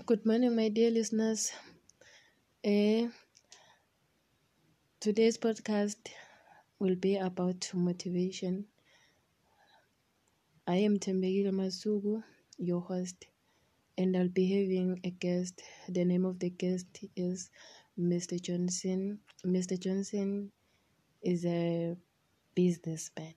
Good 0.00 0.24
morning, 0.24 0.56
my 0.56 0.70
dear 0.70 0.90
listeners. 0.90 1.52
Eh, 2.64 3.08
today's 5.00 5.36
podcast 5.36 5.98
will 6.78 6.94
be 6.96 7.16
about 7.16 7.70
motivation. 7.74 8.64
I 10.66 10.76
am 10.76 10.98
Tembegile 10.98 11.52
Masugu, 11.52 12.22
your 12.56 12.80
host, 12.80 13.26
and 13.98 14.16
I'll 14.16 14.28
be 14.30 14.46
having 14.46 14.98
a 15.04 15.10
guest. 15.10 15.60
The 15.90 16.06
name 16.06 16.24
of 16.24 16.38
the 16.38 16.48
guest 16.48 16.86
is 17.14 17.50
Mr. 17.98 18.38
Johnson. 18.38 19.20
Mr. 19.44 19.76
Johnson 19.76 20.52
is 21.22 21.44
a 21.44 21.96
businessman. 22.54 23.34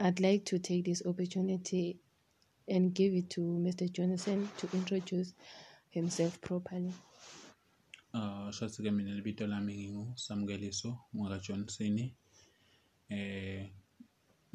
I'd 0.00 0.20
like 0.20 0.44
to 0.46 0.58
take 0.58 0.84
this 0.86 1.02
opportunity 1.04 2.00
and 2.68 2.94
give 2.94 3.14
it 3.14 3.28
to 3.30 3.40
Mr. 3.40 3.90
Johnson 3.90 4.48
to 4.58 4.68
introduce 4.76 5.34
himself 5.90 6.40
properly. 6.40 6.92
Uh, 8.14 8.50
shatsi 8.50 8.82
ke 8.82 8.90
mina 8.92 9.10
libito 9.14 9.46
lami 9.46 9.74
ngingusamukeliso 9.76 10.98
Mwaka 11.12 11.38
Johnson 11.38 12.10
eh 13.10 13.68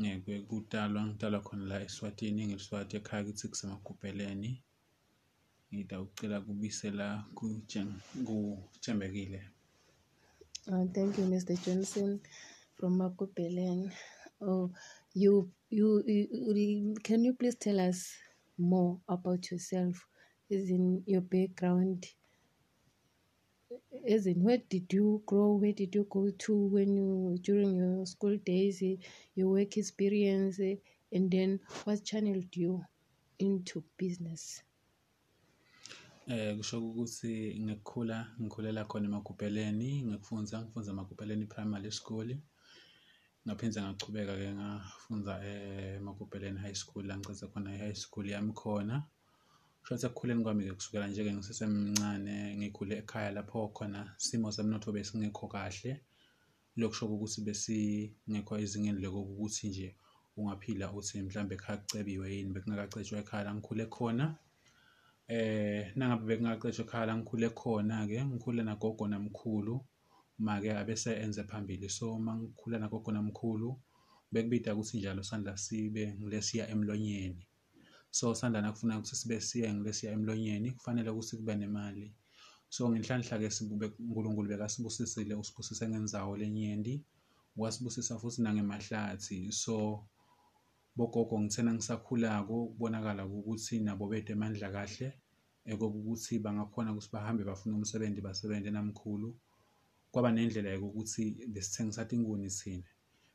ngeke 0.02 0.42
kutalwa 0.42 1.06
ngitalwa 1.06 1.42
khona 1.42 1.66
la 1.66 1.82
eSwatini 1.86 2.48
ngiliswati 2.48 2.98
ekhaya 2.98 3.24
kithi 3.24 3.48
kusemagubheleni 3.48 4.64
ngida 5.74 6.02
ucela 6.02 6.42
kubisela 6.42 7.26
kuthembekile 8.26 9.42
Uh, 10.66 10.86
thank 10.94 11.18
you, 11.18 11.26
Mr. 11.26 11.62
Johnson 11.66 12.22
from 12.80 12.98
Makopelen. 12.98 13.92
Oh, 14.42 14.72
you, 15.14 15.52
you, 15.70 16.04
you, 16.06 16.96
can 17.04 17.24
you 17.24 17.34
please 17.34 17.56
tell 17.56 17.80
us 17.80 18.14
more 18.58 19.00
about 19.08 19.52
yourself, 19.52 20.06
as 20.52 20.70
in 20.70 21.04
your 21.06 21.22
background, 21.22 22.06
as 24.08 24.28
in 24.28 24.44
where 24.44 24.60
did 24.70 24.92
you 24.92 25.22
grow, 25.26 25.54
where 25.54 25.74
did 25.74 25.94
you 25.96 26.08
go 26.10 26.30
to 26.38 26.56
when 26.56 26.96
you 26.96 27.38
during 27.42 27.76
your 27.76 28.06
school 28.06 28.38
days, 28.46 28.82
your 29.36 29.50
work 29.50 29.78
experience, 29.78 30.60
and 30.60 31.32
then 31.32 31.60
what 31.84 32.04
channeled 32.04 32.56
you 32.56 32.84
into 33.40 33.84
business? 33.98 34.64
eh 36.28 36.56
kusho 36.58 36.80
ukuthi 36.80 37.60
ngikukhula 37.60 38.18
ngikhulela 38.42 38.86
khona 38.86 39.06
emagubheleni 39.08 40.04
ngikufunza 40.04 40.62
ngifunza 40.62 40.92
emagubheleni 40.92 41.46
primary 41.46 41.92
school. 41.92 42.28
Ngaphindza 43.48 43.82
ngachubeka 43.84 44.34
ke 44.40 44.48
ngafunza 44.56 45.34
emagubheleni 45.44 46.60
high 46.60 46.78
school 46.82 47.06
la 47.06 47.18
ngicedza 47.18 47.48
khona 47.52 47.76
i-high 47.76 47.96
school 48.04 48.26
yami 48.30 48.54
khona. 48.54 49.04
Kusho 49.82 49.96
ekukhuleni 50.08 50.44
kwami 50.44 50.64
ke 50.66 50.74
kusukela 50.74 51.08
nje 51.08 51.24
ke 51.24 51.34
ngisesemncane 51.34 52.56
ngikhule 52.58 52.96
ekhaya 53.02 53.32
lapho 53.32 53.68
khona 53.76 54.16
simo 54.18 54.52
semnotho 54.52 54.92
besingekho 54.96 55.48
kahle. 55.54 55.92
Lokusho 56.78 57.06
ukuthi 57.06 57.42
besingekho 57.48 58.54
ezingeni 58.64 59.02
lokuthi 59.04 59.68
nje 59.70 59.96
ungaphila 60.38 60.94
uthi 60.98 61.22
mhlambe 61.22 61.56
ekhaya 61.56 61.78
kucebiwe 61.78 62.26
yini 62.34 62.54
bekungakacetshwa 62.54 63.20
ekhaya 63.20 63.44
la 63.44 63.54
ngikhule 63.56 63.86
khona. 63.86 64.26
Eh 65.28 65.92
nangabe 65.96 66.24
bekungaqeshwa 66.28 66.86
ekhaya 66.86 67.06
la 67.06 67.18
ngikhule 67.18 67.50
khona 67.50 68.08
ke 68.08 68.24
ngikhule 68.26 68.64
nagogo 68.64 69.08
namkhulu. 69.08 69.76
Make 70.48 70.70
abese 70.82 71.12
enze 71.24 71.44
phambili. 71.50 71.88
So 71.90 72.06
mangikhula 72.26 72.78
nagogo 72.80 73.12
namkhulu 73.12 73.70
bekubida 74.32 74.74
ukuthi 74.74 74.98
njalo 74.98 75.24
sandla 75.30 75.58
sibe 75.58 76.04
ngilesiya 76.18 76.64
emlonyeni. 76.74 77.44
So 78.18 78.36
sandla 78.40 78.62
nakufuna 78.62 78.98
ukuthi 78.98 79.16
sibe 79.16 79.38
siye 79.48 79.74
ngilesiya 79.74 80.12
emlonyeni 80.16 80.72
kufanele 80.72 81.10
ukuthi 81.10 81.38
kube 81.38 81.56
nemali. 81.56 82.06
So 82.70 82.90
ngenhlanhla 82.90 83.40
ke 83.42 83.50
sibube 83.50 83.88
uNkulunkulu 84.00 84.48
bekasibusisile 84.50 85.34
usibusise 85.36 85.86
ngendzawo 85.90 86.38
lenyenti 86.38 86.96
wasibusisa 87.56 88.20
futhi 88.20 88.42
nangemahlathi. 88.42 89.52
So 89.52 89.76
bogogo 90.96 91.36
ngithena 91.42 91.74
ngisakhulako 91.74 92.56
kubonakala 92.74 93.26
ukuthi 93.26 93.80
nabo 93.86 94.06
bethu 94.12 94.32
emandla 94.36 94.68
kahle 94.76 95.08
ekokuthi 95.72 96.40
bangakhona 96.44 96.92
ukuthi 96.92 97.10
bahambe 97.14 97.44
bafuna 97.50 97.76
umsebenzi 97.78 98.22
basebenze 98.22 98.70
namkhulu. 98.72 99.30
Kwaba 100.14 100.32
nendlela 100.32 100.70
yokuthi 100.70 101.24
besithengisa 101.54 102.06
tinkuni 102.06 102.50
thina. 102.58 102.84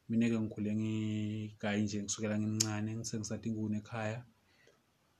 Mina 0.08 0.28
ke 0.30 0.38
ngikhule 0.40 0.70
ngigayi 0.76 1.82
nje 1.82 2.02
ngisukela 2.02 2.38
ngimncane 2.38 2.90
ngithengisa 2.96 3.38
tinkuni 3.42 3.76
ekhaya. 3.82 4.20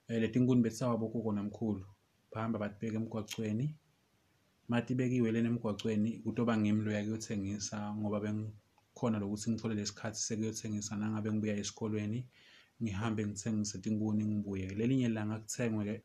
Eh 0.08 0.20
leti 0.22 0.38
nkuni 0.40 0.62
betsawa 0.62 0.96
bogogo 0.96 1.32
namkhulu 1.32 1.84
bahamba 2.30 2.58
batibeka 2.62 2.96
emgwacweni. 3.00 3.66
Matibekiwe 4.70 5.32
lena 5.32 5.48
emgwacweni 5.48 6.10
kutoba 6.24 6.54
ngimi 6.58 6.80
loya 6.84 7.02
kuyothengisa 7.04 7.76
ngoba 7.98 8.18
bengikhona 8.24 9.18
lokuthi 9.18 9.50
ngithole 9.50 9.74
lesikhathi 9.74 10.20
sekuyothengisa 10.26 10.96
nangabe 10.96 11.28
ngibuya 11.32 11.56
esikolweni 11.62 12.20
ngihambe 12.82 13.26
ngithengise 13.26 13.78
tinkuni 13.82 14.22
ngibuye. 14.30 14.66
Lelinye 14.78 15.08
langa 15.08 15.36
kuthengwe 15.42 15.82
ke 15.88 15.96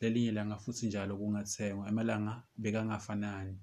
lelinye 0.00 0.32
langa 0.32 0.56
futhi 0.56 0.86
njalo 0.86 1.12
kungathengwa. 1.20 1.84
Emalanga 1.90 2.32
bekangafanani. 2.62 3.56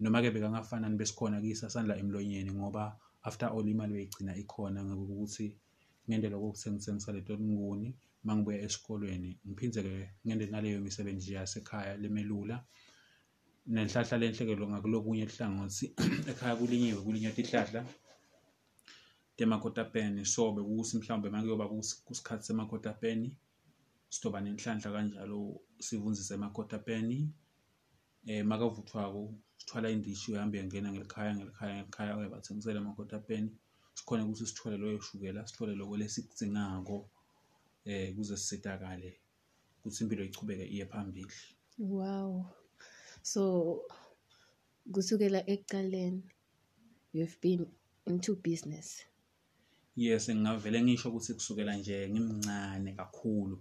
Noma 0.00 0.22
ke 0.22 0.30
bekangafanani 0.34 0.96
besikhona 1.00 1.40
kuyisa 1.40 1.70
sandla 1.70 1.94
emlonyeni 2.02 2.50
ngoba 2.58 2.96
after 3.28 3.48
all 3.54 3.68
imali 3.68 3.92
beyigcina 3.92 4.32
ikhona 4.42 4.80
ngokuthi 4.84 5.46
ngendlela 6.08 6.36
kokuthengisengisa 6.38 7.12
leto 7.12 7.36
tinkuni 7.36 7.88
mangibuya 8.24 8.58
esikolweni 8.66 9.30
ngiphindze 9.46 9.80
ke 9.86 9.94
ngende 10.24 10.46
naleyo 10.46 10.80
misebenzi 10.80 11.34
yasekhaya 11.36 11.96
lemelula. 12.02 12.56
Nenhlahla 13.66 14.16
lenhle 14.18 14.44
ke 14.48 14.54
ngakulokunye 14.56 15.26
hlangothi 15.32 15.86
ekhaya 16.30 16.54
kulinyiwe 16.56 17.00
kulinywa 17.04 17.32
tihlahla 17.36 17.80
temakotapeni. 19.36 20.24
So 20.24 20.52
bekukuthi 20.52 20.96
mhlawumbe 20.98 21.28
makuyoba 21.30 21.68
kusikhathi 22.06 22.44
semakotapeni 22.46 23.28
sitoba 24.08 24.40
nenhlanhla 24.40 24.88
kanjalo 24.94 25.60
sivunzise 25.86 26.34
emakotapeni. 26.34 27.18
Eh 28.28 28.42
makavuthwako 28.50 29.22
sithwala 29.58 29.88
indishi 29.94 30.26
uhambe 30.32 30.58
uyangena 30.58 30.88
ngelikhaya 30.92 31.32
ngelikhaya 31.36 31.74
ngelikhaya 31.76 32.12
uye 32.18 32.28
bathengisela 32.34 32.78
emakotapeni 32.82 33.50
sikhona 33.96 34.22
ukuthi 34.24 34.44
sithole 34.50 34.76
loyo 34.82 35.00
shukela 35.06 35.40
sithole 35.48 35.72
lokho 35.78 35.94
lesikudingako 36.00 36.96
eh 37.90 38.08
kuze 38.14 38.36
sisizakale 38.36 39.10
ukuthi 39.78 39.98
impilo 40.04 40.22
ichubeke 40.24 40.64
iye 40.74 40.86
phambili 40.92 41.36
Wow. 41.78 42.30
So, 43.22 43.42
kusukela 44.92 45.40
ekuqaleni, 45.52 46.22
you've 47.14 47.38
been 47.40 47.62
into 48.06 48.32
business. 48.48 48.88
yes 49.96 50.24
ngingavele 50.30 50.82
ngisho 50.82 51.08
ukuthi 51.08 51.34
kusukela 51.34 51.76
nje 51.76 51.96
ngimncane 52.10 52.90
kakhulu 52.98 53.56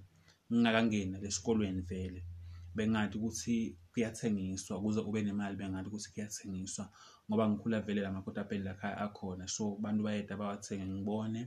ngingakangeni 0.53 1.16
lesikolweni 1.22 1.81
vele 1.89 2.22
bengathi 2.77 3.15
ukuthi 3.17 3.55
kuyathengiswa 3.91 4.75
kuze 4.83 4.99
ube 5.09 5.19
nemali 5.25 5.55
bengathi 5.59 5.88
ukuthi 5.89 6.09
kuyathengiswa 6.13 6.85
ngoba 7.27 7.43
ngikhula 7.49 7.77
vele 7.85 8.01
lamakotapeni 8.01 8.63
lakhaya 8.63 8.97
akhona. 9.05 9.47
So 9.47 9.63
abantu 9.79 10.01
bayeda 10.03 10.38
bawathenge 10.38 10.85
ngibone. 10.85 11.41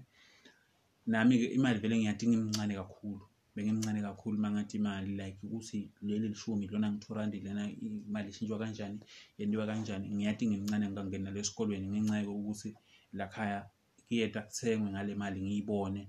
Nami 1.07 1.35
ke 1.41 1.47
imali 1.57 1.79
vele 1.83 1.95
ngiyathi 1.99 2.25
ngimncane 2.29 2.75
kakhulu 2.81 3.25
bengimncane 3.55 4.01
kakhulu 4.03 4.37
mangathi 4.39 4.77
imali 4.77 5.11
like 5.21 5.39
ukuthi 5.43 5.91
leli 6.03 6.29
lishumi 6.29 6.67
lona 6.73 6.91
ngi-two 6.93 7.15
rand 7.15 7.35
lena 7.35 7.63
imali 7.71 8.29
ishintshwa 8.31 8.59
kanjani 8.59 8.99
yenziwa 9.39 9.67
kanjani. 9.67 10.07
Ngiyathi 10.15 10.45
ngimncane 10.47 10.85
ngikangena 10.89 11.31
lesikolweni 11.31 11.87
ngenxa 11.89 12.17
yokuthi 12.27 12.71
lakhaya 13.19 13.59
kuyeta 14.07 14.41
kuthengwe 14.43 14.91
ngale 14.91 15.15
mali 15.15 15.39
ngiyibone. 15.41 16.03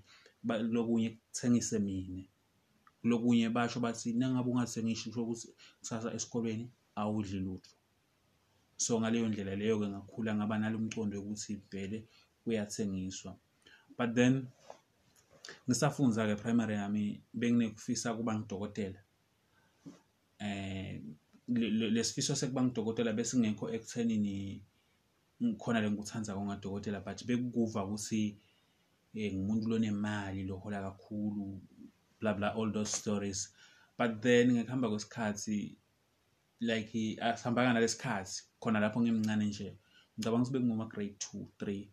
Ba- 0.43 0.61
lokunye 0.75 1.09
kuthengise 1.09 1.79
mina. 1.79 2.23
Lokunye 3.03 3.49
basho 3.49 3.79
bathi 3.79 4.13
nangabe 4.13 4.49
ungathengishi 4.49 5.09
kusho 5.09 5.23
ukuthi 5.23 5.47
kusasa 5.79 6.13
esikolweni 6.13 6.65
awudli 6.95 7.39
lutho. 7.39 7.71
So 8.77 8.99
ngaleyo 8.99 9.27
ndlela 9.29 9.55
leyo 9.55 9.79
ke 9.79 9.87
ngakhula 9.87 10.35
ngaba 10.35 10.57
nalo 10.57 10.77
umcondo 10.77 11.17
wokuthi 11.17 11.61
vele 11.71 12.07
kuyathengiswa. 12.43 13.35
But 13.97 14.15
then 14.15 14.47
ngisafundza 15.67 16.27
ke 16.27 16.35
primary 16.41 16.75
yami 16.75 17.21
benginekufisa 17.33 18.13
kuba 18.13 18.35
ngidokotela. 18.35 18.99
Eh 20.39 21.01
le- 21.47 21.69
le- 21.69 21.89
lesifiso 21.89 22.35
sekuba 22.35 22.63
ngidokotela 22.63 23.13
bese 23.13 23.37
ngekho 23.37 23.65
ekuthenini 23.75 24.61
ngikhona 25.43 25.81
le 25.81 25.87
ngikuthanda 25.91 26.31
ngadokotela 26.35 26.99
but 27.05 27.19
bekukuva 27.27 27.85
ukuthi 27.85 28.37
eh 29.15 29.33
ngumuntu 29.33 29.69
lonemali 29.69 30.43
lohola 30.49 30.79
kakhulu 30.85 31.59
bla 32.21 32.33
bla 32.33 32.53
all 32.55 32.71
those 32.71 32.91
stories. 32.91 33.49
But 33.97 34.21
then 34.21 34.51
ngekuhamba 34.51 34.89
kwesikhathi 34.89 35.75
like 36.61 36.93
asihambanga 37.21 37.73
nalesikhathi 37.73 38.41
khona 38.61 38.79
lapho 38.79 39.01
ngimncane 39.01 39.45
nje. 39.45 39.77
Ngicabanga 40.15 40.43
ukuthi 40.43 40.53
bekungoma 40.53 40.85
grade 40.89 41.15
2 41.33 41.45
3 41.59 41.87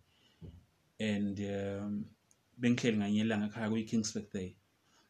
and 1.01 1.41
um 1.41 2.05
bengihleli 2.61 2.97
nganye 2.99 3.21
ilanga 3.21 3.47
ekhaya 3.47 3.71
kuyi 3.71 3.85
Kingsburg 3.85 4.33
Day 4.33 4.57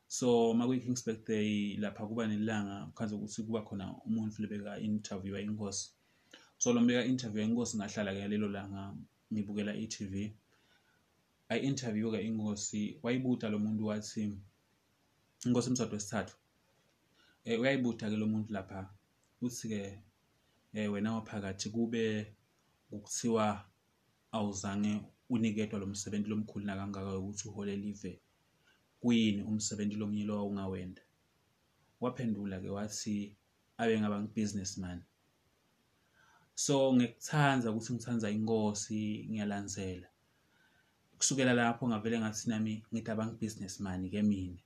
so 0.08 0.54
makwi-kings 0.54 1.04
birthday 1.04 1.76
lapha 1.76 2.06
kuba 2.08 2.26
nelanga 2.26 2.88
khanze 2.96 3.14
ukuthi 3.14 3.42
kuba 3.42 3.60
khona 3.60 3.92
umuntu 4.08 4.42
lebeka 4.42 4.80
interview 4.80 5.36
inkosi. 5.36 5.92
So 6.58 6.72
lo 6.72 6.80
mbeka 6.80 7.04
interview 7.04 7.44
inkosi 7.44 7.76
ngahlala 7.76 8.12
ke 8.16 8.28
lelo 8.28 8.48
langa 8.48 8.96
ngibukela 9.32 9.76
i-tv 9.76 10.32
ayi-interview-ke 11.48 12.24
inkosi 12.24 12.96
wayibuta 13.02 13.48
lo 13.52 13.58
muntu 13.58 13.86
wathi 13.86 14.32
inkosi 15.46 15.68
emsado 15.70 15.92
wesithathu 15.96 16.34
um 17.46 17.60
uyayibuta-ke 17.60 18.16
lo 18.16 18.26
muntu 18.26 18.52
lapha. 18.52 18.80
Uthi-ke 19.42 19.82
um 20.74 20.92
wena 20.92 21.14
waphakathi 21.16 21.70
kube 21.70 22.04
ukuthiwa 22.90 23.46
awuzange 24.32 24.92
uniketwa 25.30 25.78
lo 25.78 25.86
msebenzi 25.86 26.28
lomkhulu 26.28 26.64
nakangaka 26.66 27.18
ukuthi 27.18 27.48
uhole 27.48 27.76
live 27.76 28.20
kuyini 29.00 29.42
umsebenzi 29.42 29.96
lomunye 29.96 30.24
lo 30.24 30.46
ungawenda 30.46 31.02
waphendula-ke 32.00 32.68
wathi 32.68 33.36
abe 33.78 34.00
ngaba 34.00 34.20
ngi-businessman. 34.22 35.02
So 36.54 36.92
ngikuthanda 36.94 37.70
ukuthi 37.70 37.92
ngithanza 37.92 38.30
inkosi 38.30 39.26
ngiyalandzela. 39.30 40.08
Kusukela 41.18 41.52
lapho 41.54 41.88
ngavele 41.88 42.18
ngathi 42.18 42.44
nami 42.50 42.74
ngithi 42.92 43.10
abangi-businessman-ke 43.10 44.22
mina. 44.22 44.62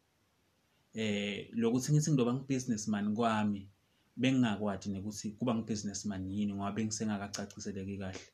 Eh 0.94 1.48
lokuthi 1.60 1.92
ngithi 1.92 2.10
ngidoba 2.10 2.32
ngi-businessman 2.34 3.14
kwami 3.16 3.68
bengingakwadi 4.20 4.86
nekuthi 4.92 5.26
kuba 5.38 5.52
ngi-businessman 5.54 6.22
yini 6.30 6.52
ngoba 6.54 6.76
bengisengakacaciseleki 6.76 7.96
kahle. 8.02 8.24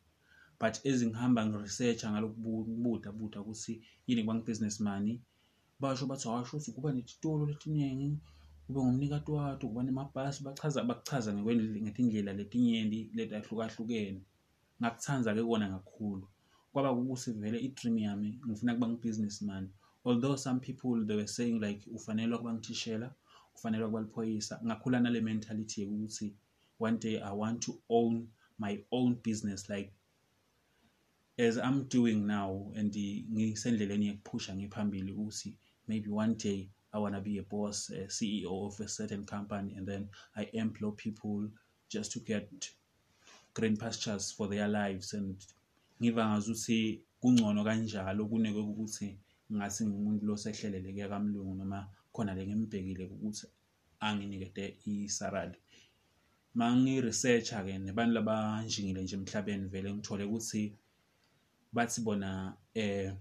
But 0.61 0.75
ezingihamba 0.89 1.41
ngi-researcha 1.47 2.11
ngalokubuda 2.11 3.13
buda 3.13 3.41
ukuthi 3.41 3.73
yini 4.07 4.23
kuba 4.23 4.35
ngi-businessman 4.35 5.05
basho 5.81 6.07
bathi 6.11 6.29
hasho 6.29 6.57
ukuthi 6.57 6.73
kuba 6.73 6.93
netitolo 6.93 7.47
letiningi 7.47 8.19
kube 8.67 8.81
ngumnikati 8.83 9.31
wato 9.31 9.69
kuba 9.69 9.83
nemabhasi. 9.83 10.43
Bachaza 10.45 10.85
bakuchaza 10.85 11.31
ngetindlela 11.35 12.33
letinyenti 12.33 13.11
letahlukahlukene. 13.17 14.21
Ngakuthandza-ke 14.81 15.43
kona 15.49 15.67
kakhulu. 15.75 16.27
Kwaba 16.73 16.91
ukuthi 16.93 17.33
vele 17.33 17.59
i-dream 17.67 17.99
yami 17.99 18.41
ngifuna 18.47 18.75
kuba 18.75 18.89
ngi-businessman. 18.89 19.65
Although 20.05 20.37
some 20.37 20.61
people 20.61 21.07
they 21.07 21.17
were 21.17 21.27
saying 21.27 21.61
like 21.61 21.91
ufanelwa 21.91 22.39
kuba 22.39 22.55
ngithishela 22.55 23.15
ufanelwa 23.55 23.89
kuba 23.89 24.01
liphoyisa. 24.01 24.61
Ngakhula 24.65 25.01
nale 25.01 25.21
mentality 25.21 25.83
yokuthi 25.83 26.35
one 26.79 26.99
day 26.99 27.21
i 27.21 27.33
want 27.33 27.61
to 27.63 27.81
own 27.89 28.29
my 28.59 28.85
own 28.91 29.15
business 29.25 29.69
like 29.69 29.93
as 31.39 31.57
i'm 31.57 31.89
doing 31.89 32.27
now 32.27 32.73
and 32.77 32.95
ngisendleleni 33.33 34.07
yekuphusha 34.07 34.57
ngiphambili 34.57 35.13
ukuthi 35.13 35.57
maybe 35.89 36.11
one 36.11 36.35
day 36.35 36.71
i 36.93 37.01
want 37.01 37.15
to 37.15 37.21
be 37.21 37.39
a 37.39 37.43
boss 37.43 37.91
a 37.91 38.07
ceo 38.09 38.67
of 38.67 38.81
a 38.81 38.89
certain 38.89 39.25
company 39.25 39.75
and 39.77 39.87
then 39.89 40.09
i 40.35 40.45
employ 40.53 40.91
people 40.91 41.49
just 41.89 42.13
to 42.13 42.21
get 42.21 42.79
green 43.55 43.77
pastures 43.77 44.31
for 44.31 44.47
their 44.49 44.69
lives. 44.69 45.15
And 45.15 45.37
ngiva 46.01 46.27
ngazuthi 46.27 47.01
kungcono 47.21 47.65
kanjalo 47.65 48.27
kuneke 48.27 48.59
ukuthi 48.59 49.19
ngathi 49.53 49.87
ngumuntu 49.87 50.27
lo 50.27 50.37
sehleleleke 50.37 51.09
kamlungu 51.09 51.55
noma 51.55 51.89
khona 52.13 52.35
le 52.35 52.47
ngimbhekile 52.47 53.05
ukuthi 53.15 53.47
anginikete 54.01 54.65
isarali 54.87 55.59
mangi-researcha-ke 56.59 57.79
nebantu 57.79 58.13
labanjingile 58.15 59.03
nje 59.03 59.17
emhlabeni 59.17 59.67
vele 59.73 59.89
ngithole 59.95 60.25
ukuthi 60.25 60.63
bathi 61.73 62.01
bona 62.01 62.31
eh, 62.75 63.13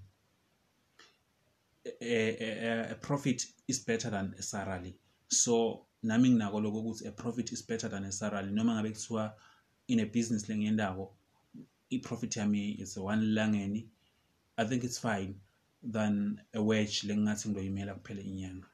a, 2.02 2.92
a 2.94 2.96
profit 2.96 3.40
is 3.68 3.86
better 3.86 4.12
than 4.12 4.36
a 4.40 4.42
salary 4.42 4.96
so 5.28 5.86
nami 6.04 6.30
nginako 6.30 6.62
lokho 6.62 6.80
ukuthi 6.80 7.08
a 7.08 7.12
profit 7.12 7.52
is 7.52 7.68
better 7.68 7.90
than 7.90 8.06
a 8.06 8.12
salary 8.12 8.52
noma 8.52 8.74
ngabe 8.74 8.90
kuthiwa 8.92 9.34
in 9.88 10.00
a 10.00 10.06
business 10.06 10.50
lengiyendako 10.50 11.14
i-profit 11.90 12.36
yami 12.36 12.82
is 12.82 12.98
one 12.98 13.34
langeni 13.34 13.90
i 14.58 14.66
think 14.66 14.84
it's 14.84 15.00
fine. 15.00 15.36
Than 15.92 16.42
a 16.54 16.62
wage 16.62 17.04
lengingathi 17.08 17.50
ngidoyimela 17.50 17.94
kuphela 17.96 18.22
inyanga 18.22 18.68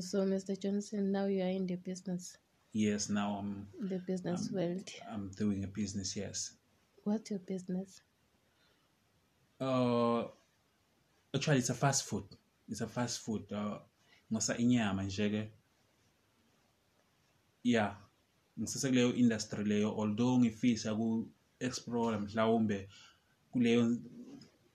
So, 0.00 0.24
Mr. 0.24 0.56
Johnson, 0.58 1.12
now 1.12 1.26
you 1.26 1.42
are 1.42 1.50
in 1.52 1.66
the 1.66 1.76
business, 1.76 2.38
yes 2.72 3.10
now 3.10 3.38
i'm 3.38 3.66
the 3.88 3.98
business 3.98 4.48
Um, 4.48 4.54
world. 4.56 4.90
i'm 5.12 5.30
doing 5.38 5.64
a 5.64 5.66
business 5.66 6.16
yes 6.16 6.56
What's 7.04 7.30
your 7.30 7.40
business? 7.40 8.00
uh 9.60 10.24
actually 11.34 11.58
it's 11.58 11.70
a 11.70 11.74
fast 11.74 12.04
food 12.04 12.24
it's 12.68 12.80
a 12.80 12.86
fast 12.86 13.20
food 13.20 13.52
uh 13.52 13.78
ngosa 14.32 14.56
inyama 14.58 15.02
nje 15.02 15.30
ke 15.30 15.52
yeah 17.64 17.96
ngisesekuleyo 18.58 19.14
industry 19.14 19.64
leyo 19.64 19.90
although 20.00 20.38
ngifisa 20.40 20.94
ku 20.94 21.28
explore 21.60 22.18
mhlawumbe 22.18 22.88
kuleyo 23.50 23.96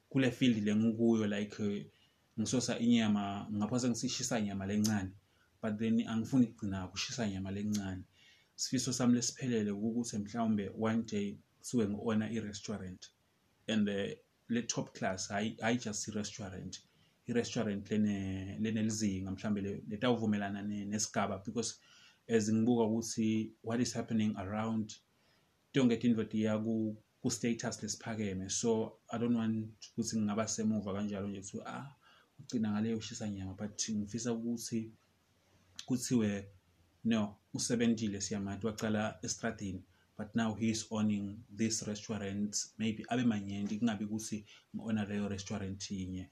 kule 0.09 0.31
field 0.31 0.63
lengikuyo 0.63 1.27
like 1.27 1.63
uh, 1.63 1.81
ngisosa 2.39 2.79
inyama 2.79 3.47
ngaphansi 3.53 3.87
ngisishisa 3.89 4.39
inyama 4.39 4.65
lencane 4.65 5.09
but 5.61 5.77
then 5.79 6.07
angifuni 6.07 6.45
kugcina 6.47 6.87
kushisa 6.87 7.25
inyama 7.27 7.51
lencane 7.51 8.03
sifiso 8.55 8.93
sami 8.93 9.13
lesiphelele 9.15 9.71
ukuthi 9.71 10.17
mhlawumbe 10.17 10.71
one 10.79 11.03
day 11.03 11.37
kuthiwe 11.59 11.87
ngi-owner 11.89 12.31
i-restaurant 12.33 13.11
and 13.67 13.89
uh, 13.89 14.11
le 14.49 14.61
top 14.61 14.97
class 14.97 15.29
hayi 15.29 15.77
just 15.77 16.07
i-restaurant. 16.07 16.79
I-restaurant 17.27 17.91
lene 17.91 18.57
lenelizinga 18.59 19.31
mhlambe 19.31 19.61
le- 19.61 19.83
letawuvumelana 19.89 20.61
ne- 20.61 20.85
nesigaba 20.85 21.37
because 21.45 21.75
as 22.27 22.49
ngibuka 22.53 22.83
ukuthi 22.83 23.51
what 23.63 23.81
is 23.81 23.93
happening 23.93 24.33
around 24.37 24.93
tonke 25.73 25.97
tintfo 25.97 26.23
tiya 26.23 26.57
ku 27.27 27.31
ku-status 27.31 27.83
lesiphakeme 27.83 28.49
so 28.49 28.99
i 29.11 29.17
don't 29.19 29.35
want 29.35 29.67
ukuthi 29.91 30.17
ngingaba 30.17 30.47
semuva 30.47 30.93
kanjalo 30.93 31.27
nje 31.27 31.41
kuthiwa 31.41 31.65
ah 31.67 31.95
ugcina 32.39 32.71
ngaleyo 32.71 32.97
ushisa 32.97 33.29
nyama 33.29 33.53
but 33.53 33.89
ngifisa 33.89 34.33
ukuthi 34.33 34.91
kuthiwe 35.85 36.47
no 37.03 37.35
usebentile 37.53 38.21
siyamati 38.21 38.65
wacala 38.65 39.19
estradini 39.21 39.83
but 40.17 40.35
now 40.35 40.55
he 40.55 40.69
is 40.69 40.85
owning 40.89 41.37
this 41.57 41.81
restaurant 41.81 42.55
maybe 42.77 43.05
abe 43.09 43.23
manyenti 43.23 43.79
kungabi 43.79 44.05
ukuthi 44.05 44.45
ngi-ona 44.75 45.05
leyo 45.05 45.27
restaurant 45.27 45.91
yinye 45.91 46.29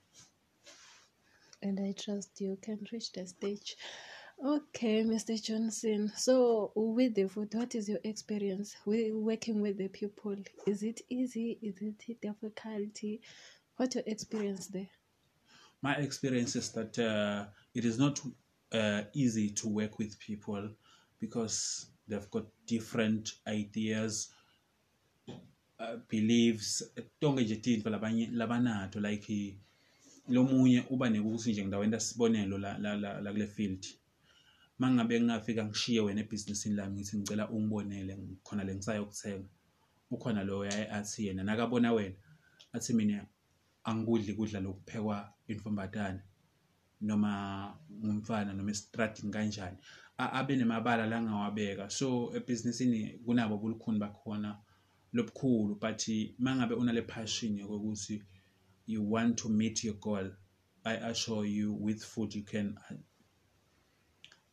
And 1.61 1.79
I 1.79 1.93
trust 1.93 2.41
you 2.41 2.57
can 2.61 2.79
reach 2.91 3.11
the 3.11 3.25
stage. 3.25 3.75
Okay, 4.43 5.03
Mr. 5.03 5.41
Johnson. 5.41 6.11
So, 6.15 6.71
with 6.75 7.15
the 7.15 7.27
food, 7.27 7.53
what 7.53 7.75
is 7.75 7.89
your 7.89 7.99
experience 8.03 8.75
with 8.85 9.13
working 9.13 9.61
with 9.61 9.77
the 9.77 9.87
people? 9.87 10.35
Is 10.67 10.83
it 10.83 11.01
easy? 11.09 11.57
Is 11.61 11.81
it 11.81 12.21
difficulty? 12.21 13.21
What's 13.77 13.95
your 13.95 14.03
experience 14.07 14.67
there? 14.67 14.89
my 15.85 15.93
experience 15.97 16.55
is 16.55 16.71
that 16.71 16.97
uh, 16.97 17.45
it 17.75 17.85
is 17.85 17.99
not 17.99 18.19
uh, 18.71 19.01
easy 19.13 19.49
to 19.51 19.69
work 19.69 19.99
with 19.99 20.17
people 20.19 20.69
because 21.19 21.87
they've 22.07 22.29
got 22.31 22.45
different 22.65 23.33
ideas 23.47 24.33
uh, 25.79 25.97
beliefs 26.09 26.83
tonke 27.21 27.43
nje 27.43 27.55
tintfo 27.55 27.89
labanye 27.89 28.27
labanato 28.27 28.99
like 28.99 29.57
lomunye 30.29 30.83
uba 30.89 31.09
nekuthi 31.09 31.51
nje 31.51 31.61
ngidawenta 31.63 31.99
sibonelo 31.99 32.57
la, 32.57 32.77
la, 32.77 32.95
la, 32.95 33.21
la 33.21 33.31
kule 33.31 33.47
field 33.47 33.85
mangabe 34.79 35.19
ngingafika 35.19 35.65
ngishiye 35.65 36.01
wena 36.01 36.21
ebhizinisini 36.21 36.75
lami 36.75 36.93
ngithi 36.95 37.17
ngicela 37.17 37.49
ungibonele 37.49 38.13
khona 38.43 38.63
le 38.63 38.75
ngisayokuthenga 38.75 39.49
ukhona 40.11 40.43
lo 40.43 40.65
yaye 40.65 40.85
athi 40.97 41.27
yena 41.27 41.43
nakabona 41.43 41.93
wena 41.93 42.15
athi 42.75 42.93
mina 42.93 43.25
angikudli 43.83 44.33
kudla 44.37 44.59
lokuphekwa 44.65 45.17
imfombatane 45.47 46.21
noma 47.01 47.31
ngumfana 48.03 48.53
noma 48.53 48.71
esitradini 48.71 49.31
kanjani. 49.33 49.77
Abe 50.17 50.55
nemabala 50.55 51.05
la 51.05 51.17
angawabeka. 51.17 51.89
So 51.89 52.31
ebhizinisini 52.37 53.19
kunabo 53.25 53.57
bulukhuni 53.57 53.99
bakhona 53.99 54.57
lobukhulu 55.15 55.79
but 55.79 56.07
mangabe 56.39 56.75
unale 56.75 57.01
passion 57.01 57.57
yokuthi 57.57 58.21
you 58.85 59.01
want 59.01 59.37
to 59.37 59.49
meet 59.49 59.83
your 59.83 59.95
goal 59.95 60.29
i 60.83 60.93
assure 61.09 61.45
you 61.45 61.73
with 61.73 62.03
food 62.03 62.35
you 62.35 62.43
can 62.43 62.77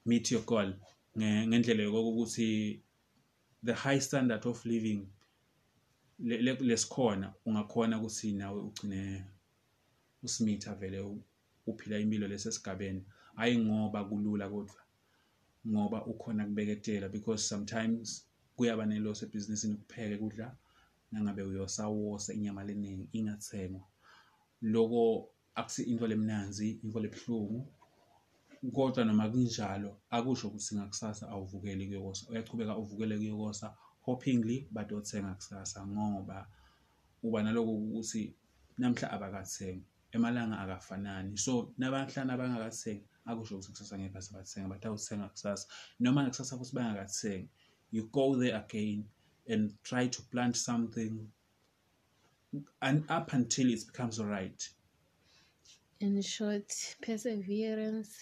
meet 0.07 0.31
your 0.31 0.45
goal 0.45 0.75
nge- 1.17 1.47
ngendlela 1.49 1.83
yokokuthi 1.83 2.83
the 3.65 3.73
high 3.73 4.01
standard 4.01 4.47
of 4.47 4.65
living 4.65 5.07
le- 6.19 6.43
le- 6.43 6.65
lesikhona 6.69 7.35
ungakhona 7.47 7.99
ukuthi 7.99 8.33
nawe 8.33 8.61
ugcine 8.61 9.25
usimitha 10.23 10.75
vele 10.75 11.01
uphila 11.67 11.99
impilo 11.99 12.29
lesesigabeni 12.29 13.05
hayi 13.37 13.59
ngoba 13.59 14.05
kulula 14.05 14.49
kodwa 14.49 14.83
ngoba 15.69 16.07
ukhona 16.07 16.45
kubeketela 16.45 17.09
because 17.09 17.43
sometimes 17.49 18.27
kuyaba 18.57 18.87
neloso 18.87 19.27
ebhizinisini 19.27 19.75
kupheke 19.75 20.17
kudla 20.17 20.57
nangabe 21.13 21.43
uyosawosa 21.43 22.33
inyama 22.33 22.65
leningi 22.65 23.09
ingathengwa 23.13 23.87
loko 24.63 25.29
akusi 25.55 25.83
into 25.83 26.07
lemnanzi 26.07 26.71
into 26.85 27.01
lebuhlungu 27.01 27.73
kodwa 28.71 29.05
noma 29.05 29.29
kunjalo 29.31 29.91
akusho 30.11 30.49
ukuthi 30.49 30.75
ngakusasa 30.77 31.29
awuvukeli 31.29 31.87
kuyokosa. 31.87 32.31
Uyachubeka 32.31 32.77
uvukele 32.77 33.17
kuyokosa 33.19 33.75
hopingly 34.07 34.69
but 34.71 34.93
othenga 34.93 35.35
kusasa 35.35 35.87
ngoba 35.87 36.47
uba 37.23 37.43
naloko 37.43 37.73
ukuthi 37.73 38.35
namhla 38.79 39.11
abakathengi 39.11 39.85
emalanga 40.13 40.59
akafanani. 40.63 41.37
So 41.39 41.75
nabahlanu 41.79 42.33
abangakathengi 42.33 43.05
akusho 43.27 43.55
ukuthi 43.57 43.73
kusasa 43.73 43.99
ngeke 43.99 44.15
bathenga 44.15 44.69
but 44.69 44.85
awuthenga 44.87 45.29
kusasa. 45.29 45.67
Noma 46.01 46.23
ngakusasa 46.23 46.59
futhi 46.59 46.75
bangakathengi 46.77 47.49
you 47.91 48.09
go 48.13 48.37
there 48.37 48.57
again 48.57 49.05
and 49.49 49.75
try 49.83 50.07
to 50.07 50.23
plant 50.31 50.57
something 50.57 51.29
and 52.81 53.05
up 53.11 53.33
until 53.33 53.71
it 53.71 53.87
becomes 53.87 54.19
right 54.21 54.71
In 56.03 56.21
short, 56.21 56.97
perseverance, 57.01 58.19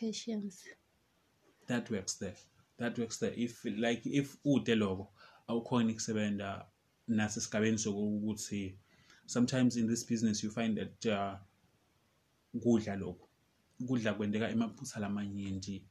patience. 0.00 0.56
that 1.66 1.90
works 1.90 2.14
there. 2.18 2.36
That 2.78 2.98
works 2.98 3.18
there. 3.18 3.34
If 3.36 3.64
like 3.64 4.02
if 4.06 4.36
ude 4.44 4.74
lokho 4.74 5.08
awukhona 5.48 5.90
ikusebenza 5.90 6.66
nasesigabeni 7.08 7.78
sokuthi 7.78 8.78
sometimes 9.26 9.76
in 9.76 9.86
this 9.88 10.04
business 10.06 10.42
you 10.44 10.50
find 10.50 10.78
that 10.78 11.06
uh, 11.06 11.38
kudla 12.62 12.96
lokho 12.96 13.28
kudla 13.86 14.14
kwendeka 14.14 14.50
emaphutha 14.50 15.00
lamanyenti 15.00 15.84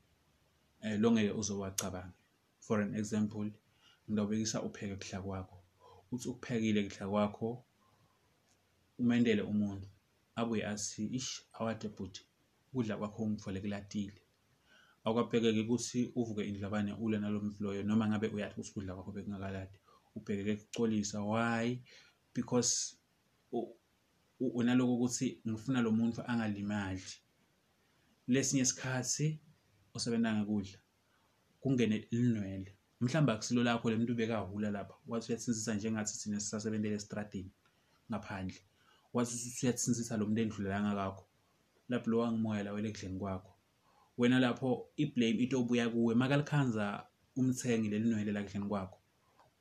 eh 0.81 0.99
longeke 0.99 1.31
uzowacabanga 1.31 2.13
for 2.59 2.81
an 2.81 2.95
example 2.95 3.51
ngidawubekisa 4.09 4.61
upheke 4.61 4.95
kudla 4.95 5.21
kwakho. 5.21 5.57
Uthi 6.11 6.29
ukuphekile 6.29 6.83
kudla 6.83 7.07
kwakho 7.09 7.65
umendele 8.99 9.41
umuntu 9.41 9.87
abuye 10.35 10.63
athi 10.65 11.03
ish 11.17 11.31
awade 11.59 11.87
bhuti. 11.95 12.21
Ukudla 12.77 12.97
kwakho 12.97 13.23
ungifole 13.23 13.59
kulatile 13.61 14.21
awukabhekeke 15.07 15.61
ukuthi 15.61 16.11
uvuke 16.15 16.43
indlabane 16.49 16.93
ule 16.93 17.17
nalo 17.19 17.39
mvuloyo 17.41 17.83
noma 17.83 18.07
ngabe 18.07 18.27
uyathi 18.27 18.53
ukuthi 18.53 18.71
ukudla 18.71 18.93
kwakho 18.95 19.11
bekungakaladi 19.11 19.77
ubhekeke 20.15 20.55
kucolisa. 20.55 21.21
Why? 21.21 21.81
Because 22.35 22.97
unaloko 24.39 24.93
ukuthi 24.95 25.41
ngifuna 25.47 25.81
lo 25.81 25.91
muntu 25.91 26.21
angalimali. 26.21 27.01
Lesinye 28.27 28.61
isikhathi 28.61 29.39
osebenza 29.93 30.35
ngekudla 30.35 30.79
kungene 31.61 32.07
linwele. 32.11 32.71
Mhlawumbe 33.01 33.31
akusilo 33.33 33.63
lakho 33.63 33.89
le 33.89 33.97
muntu 33.97 34.13
ubekahula 34.13 34.71
lapha 34.71 34.95
wathi 35.07 35.31
uyathinsisa 35.31 35.73
njengathi 35.75 36.17
thina 36.19 36.39
sisasebentele 36.39 36.95
estradini 36.95 37.51
ngaphandle. 38.09 38.61
Wathi 39.13 39.33
uyathinsisa 39.63 40.17
lo 40.17 40.25
muntu 40.25 40.41
endlulela 40.41 40.81
ngakakho 40.83 41.26
lapho 41.89 42.09
lo 42.11 42.17
wangimoya 42.19 42.63
la 42.63 42.71
wele 42.73 42.89
ekudleni 42.89 43.19
kwakho. 43.19 43.53
Wena 44.17 44.39
lapho 44.39 44.89
iblame 44.97 45.31
itobuya 45.43 45.89
kuwe 45.89 46.15
makalikhanza 46.15 47.05
umthengi 47.35 47.89
leli 47.89 48.09
nwele 48.09 48.31
la 48.31 48.43
kudleni 48.43 48.67
kwakho. 48.67 48.97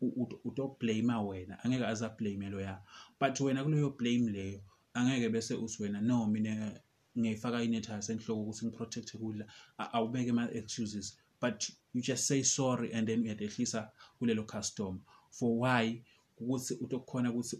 U- 0.00 0.12
ut- 0.24 0.40
utoblame 0.44 1.14
wena 1.28 1.64
angeke 1.64 1.86
aze 1.86 2.06
ablame 2.06 2.50
lo 2.50 2.60
ya 2.60 2.82
but 3.20 3.40
wena 3.40 3.64
kuleyo 3.64 3.90
blame 3.90 4.30
leyo 4.30 4.60
angeke 4.94 5.28
bese 5.28 5.54
uthi 5.54 5.82
wena 5.82 6.00
no 6.00 6.26
mina 6.26 6.80
ngiyayifaka 7.18 7.62
inethasi 7.62 8.12
enhloko 8.12 8.42
ukuthi 8.42 8.66
ngiprotecte 8.66 9.18
kudla 9.18 9.46
A- 9.78 9.92
awubeke 9.92 10.30
ama-excuses. 10.30 11.18
But 11.40 11.70
you 11.94 12.02
just 12.02 12.26
say 12.26 12.42
sorry 12.42 12.92
and 12.92 13.06
then 13.08 13.22
uyadehlisa 13.22 13.90
kulelo 14.18 14.44
customer. 14.46 15.00
For 15.30 15.58
why? 15.60 16.02
Ukuthi 16.40 16.74
utokukhona 16.74 17.30
ukuthi 17.32 17.56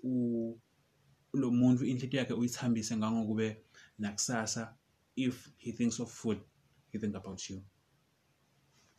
lo 1.32 1.50
muntu 1.50 1.84
inhliziyo 1.84 2.18
yakhe 2.20 2.32
uyithambise 2.34 2.96
ngangokube 2.96 3.56
nakusasa 3.98 4.74
if 5.16 5.48
he 5.58 5.72
thinks 5.72 5.98
of 6.00 6.10
food 6.10 6.40
he 6.92 6.98
think 6.98 7.14
about 7.16 7.50
you 7.50 7.62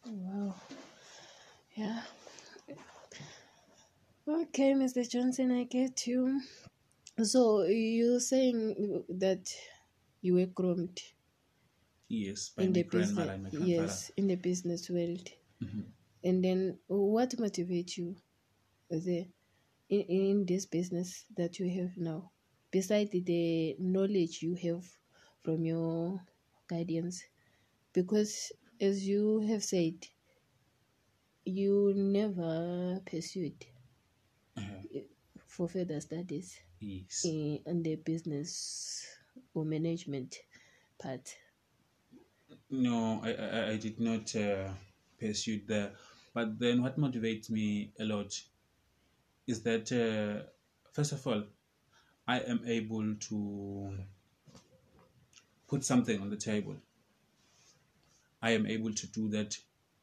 Wow. 0.06 0.56
Yeah. 1.76 2.02
Okay, 4.28 4.74
Mr. 4.74 5.04
Johnson, 5.10 5.52
I 5.52 5.64
get 5.66 6.08
you. 6.08 6.42
So 7.24 7.64
you're 7.64 8.20
saying 8.20 9.04
that 9.10 9.54
you 10.22 10.36
were 10.36 10.46
groomed 10.46 11.02
yes 12.10 12.50
by 12.50 12.64
in 12.64 12.74
the 12.74 12.84
grandmother 12.84 13.32
and 13.34 13.44
my 13.44 13.50
business, 13.50 13.68
yes, 13.70 14.12
in 14.18 14.28
the 14.28 14.36
business 14.36 14.90
world, 14.90 15.30
Mhm. 15.62 15.86
and 16.24 16.44
then 16.44 16.80
what 16.88 17.32
motivates 17.38 17.98
you 17.98 18.16
there 18.90 19.26
in, 19.90 20.02
in 20.02 20.46
this 20.46 20.66
business 20.66 21.26
that 21.36 21.60
you 21.60 21.70
have 21.70 21.98
now, 21.98 22.32
besides 22.72 23.12
the 23.12 23.76
knowledge 23.80 24.42
you 24.44 24.56
have 24.56 24.86
from 25.44 25.66
your 25.66 26.26
guardians? 26.68 27.24
Because 27.94 28.52
as 28.82 29.08
you 29.08 29.42
have 29.42 29.64
said, 29.64 30.08
you 31.46 31.94
never 31.96 33.02
pursued 33.04 33.66
Uh-huh. 34.58 34.82
for 35.40 35.68
further 35.68 36.00
studies 36.00 36.60
yes 36.80 37.34
in, 37.34 37.62
in 37.66 37.84
the 37.84 37.96
business 37.96 39.18
or 39.54 39.66
management 39.66 40.38
part. 41.00 41.38
No, 42.70 43.20
I, 43.24 43.34
I, 43.34 43.70
I 43.72 43.78
did 43.78 44.00
not 44.00 44.34
uh, 44.34 44.74
pursue 45.20 45.66
there. 45.66 45.98
But 46.34 46.60
then 46.60 46.82
what 46.82 46.98
motivates 46.98 47.50
me 47.50 47.92
a 48.00 48.06
lot 48.06 48.42
is 49.48 49.64
that, 49.64 49.92
uh, 49.92 50.50
first 50.94 51.12
of 51.12 51.26
all, 51.26 51.44
I 52.28 52.40
am 52.40 52.62
able 52.66 53.16
to 53.16 53.98
put 55.68 55.84
something 55.84 56.22
on 56.22 56.30
the 56.30 56.38
table. 56.38 56.76
I 58.42 58.52
am 58.52 58.66
able 58.68 58.94
to 58.94 59.08
do 59.08 59.30
that 59.30 59.58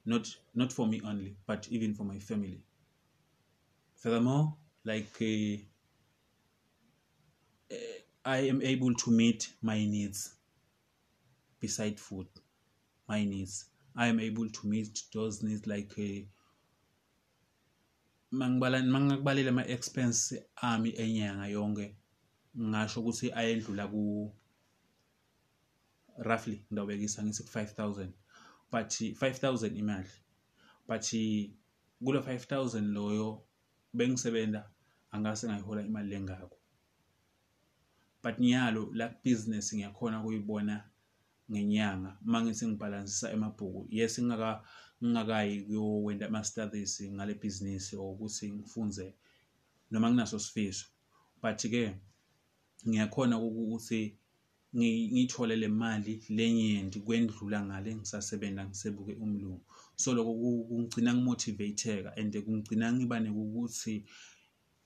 not 0.07 0.35
not 0.55 0.73
for 0.73 0.87
me 0.87 1.01
only, 1.05 1.37
but 1.47 1.69
even 1.69 1.95
for 1.95 2.05
my 2.05 2.19
family. 2.19 2.61
Furthermore, 3.97 4.55
like 4.85 5.11
uh, 5.21 5.57
uh, 7.73 7.77
I 8.25 8.39
am 8.39 8.61
able 8.63 8.95
to 8.95 9.11
meet 9.11 9.53
my 9.63 9.79
needs 9.85 10.35
beside 11.65 11.99
food 11.99 12.27
my 13.09 13.25
needs 13.25 13.55
i 13.97 14.07
am 14.13 14.19
able 14.21 14.49
to 14.57 14.67
meet 14.67 15.03
those 15.15 15.43
needs 15.43 15.67
like 15.67 15.93
uh, 15.99 16.21
mangibala 18.41 18.83
mangakubalela 18.95 19.51
ama 19.55 19.65
expense 19.77 20.45
ami 20.71 20.91
enyanga 21.05 21.47
yonke 21.57 21.87
ngasho 22.55 23.01
ukuthi 23.01 23.33
ayendlula 23.35 23.85
ku 23.91 24.33
roughly 26.19 26.63
ngidawubekisa 26.71 27.23
ngithi 27.23 27.43
ku 27.43 27.51
5000 27.51 28.13
but 28.71 28.91
5000 28.91 29.77
imali. 29.77 30.11
But 30.87 31.07
kulo 32.05 32.21
5000 32.21 32.93
loyo 32.93 33.43
bengisebenza 33.95 34.71
angase 35.11 35.47
ngayihola 35.47 35.83
imali 35.83 36.09
lengako. 36.11 36.57
But 38.23 38.39
nyalo 38.39 38.91
la 38.95 39.09
business 39.25 39.75
ngiyakhona 39.75 40.23
kuyibona 40.23 40.91
ngenyanga 41.51 42.19
mangithi 42.25 42.67
ngibalansisa 42.67 43.33
emabhuku 43.33 43.87
yes 43.91 44.19
ngingaka 44.19 44.65
ngingakayi 45.03 45.63
kuyowenda 45.63 46.27
ama 46.27 46.45
studies 46.45 47.03
ngale 47.03 47.35
business 47.35 47.93
ukuthi 47.93 48.53
ngifunze 48.53 49.15
noma 49.91 50.11
nginaso 50.11 50.39
sifiso. 50.39 50.87
But 51.43 51.61
ke 51.61 51.95
ngiyakhona 52.89 53.39
ukuthi 53.39 54.17
ngi- 54.77 55.09
ngiyithole 55.13 55.57
le 55.57 55.69
mali 55.69 56.23
lenyendi 56.29 57.01
kwendlula 57.01 57.59
ngale 57.67 57.95
ngisasebenza 57.97 58.63
ngisebuke 58.67 59.15
umlungu. 59.25 59.65
So 59.97 60.15
lokho 60.15 60.33
ku- 60.35 60.65
kungigcina 60.69 61.15
ngimotivateka 61.15 62.17
and 62.17 62.33
kungigcina 62.45 62.93
ngiba 62.93 63.21
nekukuthi 63.21 64.05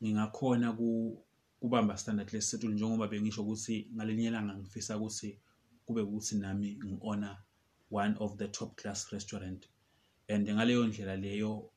ngingakhona 0.02 0.72
ku 0.76 0.88
kubamba 1.60 1.96
standard 1.98 2.30
lesetulu 2.32 2.74
njengoba 2.74 3.08
bengisho 3.08 3.42
ukuthi 3.42 3.88
ngalinye 3.94 4.28
ilanga 4.28 4.54
ngifisa 4.58 4.96
ukuthi 4.96 5.38
kube 5.86 6.02
ukuthi 6.02 6.36
nami 6.38 6.76
ngi-owner 6.84 7.36
one 7.90 8.14
of 8.20 8.36
the 8.36 8.48
top 8.48 8.76
class 8.76 9.10
restaurant. 9.12 9.66
And 10.28 10.46
ngaleyo 10.48 10.86
ndlela 10.86 11.16
leyo 11.16 11.70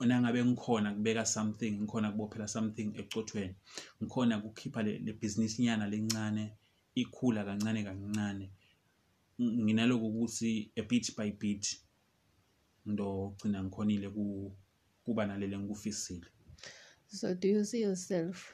nangabe 0.00 0.44
ngikhona 0.44 0.94
kubeka 0.94 1.26
something 1.26 1.70
ngikhona 1.80 2.12
kubophela 2.12 2.48
something 2.48 2.92
ecothweni 2.98 3.54
ngikhona 4.02 4.40
kukhipha 4.40 4.82
le, 4.82 5.12
business 5.12 5.58
nyana 5.58 5.86
lencane 5.88 6.52
ikhula 6.94 7.44
kancane 7.44 7.84
kancane 7.84 8.50
Ng- 9.38 9.64
nginaloko 9.64 10.06
ukuthi 10.06 10.72
a 10.76 10.82
bit 10.82 11.16
by 11.16 11.30
bit 11.30 11.80
ngidogcina 12.88 13.62
ngikhonile 13.64 14.08
ku- 14.10 14.52
kuba 15.04 15.26
nalele 15.26 15.58
ngikufisile 15.58 16.26
So, 17.08 17.34
do 17.34 17.48
you 17.48 17.64
see 17.64 17.82
yourself 17.82 18.52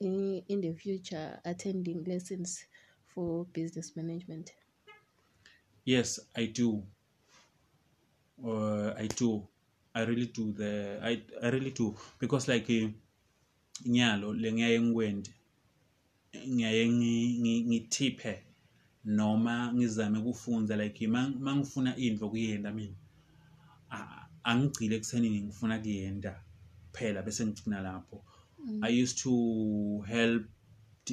in, 0.00 0.42
in 0.48 0.60
the 0.60 0.74
future 0.74 1.38
attending 1.44 2.02
lessons 2.04 2.64
for 3.06 3.46
business 3.46 3.94
management? 3.96 4.50
Yes, 5.84 6.18
I 6.34 6.46
do. 6.46 6.82
Uh, 8.44 8.92
I 8.96 9.06
do. 9.06 9.46
I 9.94 10.02
really 10.04 10.26
do. 10.26 10.52
The 10.52 10.98
I 11.02 11.22
I 11.42 11.48
really 11.50 11.70
do. 11.70 11.96
Because 12.18 12.48
like 12.48 12.70
eh, 12.70 12.88
nyalo 13.86 14.32
le 14.34 14.52
ngiyaye 14.52 14.80
ngikwende 14.80 15.30
ngiyaye 16.48 16.88
ngi- 16.88 17.38
ngi- 17.40 17.64
ngithiphe 17.66 18.44
noma 19.04 19.72
ngizame 19.72 20.18
ukufunda 20.18 20.76
like 20.76 21.06
uma 21.06 21.56
ngifuna 21.56 21.96
into 21.96 22.28
kuyenda 22.30 22.70
mina 22.72 22.94
angigcile 24.44 24.96
ekuthenini 24.96 25.40
ngifuna 25.42 25.78
kuyenda 25.78 26.42
kuphela 26.92 27.22
bese 27.22 27.46
ngigcina 27.46 27.80
lapho. 27.82 28.22
I 28.82 29.02
used 29.02 29.18
to 29.22 30.02
help 30.06 30.44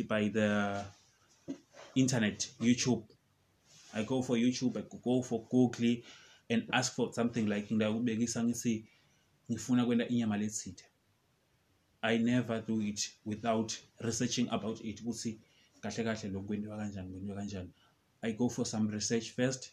by 0.08 0.30
the 0.30 0.84
internet 1.96 2.50
youtube. 2.60 3.04
I 3.94 4.04
go 4.04 4.22
for 4.22 4.38
youtube 4.38 4.78
i 4.78 4.84
go 5.04 5.22
for 5.24 5.48
google 5.50 6.04
and 6.50 6.64
ask 6.72 6.94
for 6.96 7.14
something 7.14 7.42
like 7.48 7.74
ngidakubekisa 7.74 8.44
ngithi 8.44 8.86
ngifuna 9.52 9.86
kwenta 9.86 10.08
inyama 10.08 10.38
letsite 10.38 10.84
i 12.02 12.18
never 12.20 12.62
do 12.68 12.82
it 12.82 13.12
without 13.26 13.74
researching 14.00 14.48
about 14.50 14.80
it. 14.86 15.02
Ukuthi 15.02 15.40
kahle 15.82 16.04
kahle 16.04 16.30
lokhu 16.30 16.48
kwentiwa 16.48 16.78
kanjani 16.78 17.10
kwentiwa 17.12 17.36
kanjani. 17.36 17.70
I 18.22 18.34
go 18.34 18.50
for 18.50 18.66
some 18.66 18.92
research 18.92 19.32
first 19.32 19.72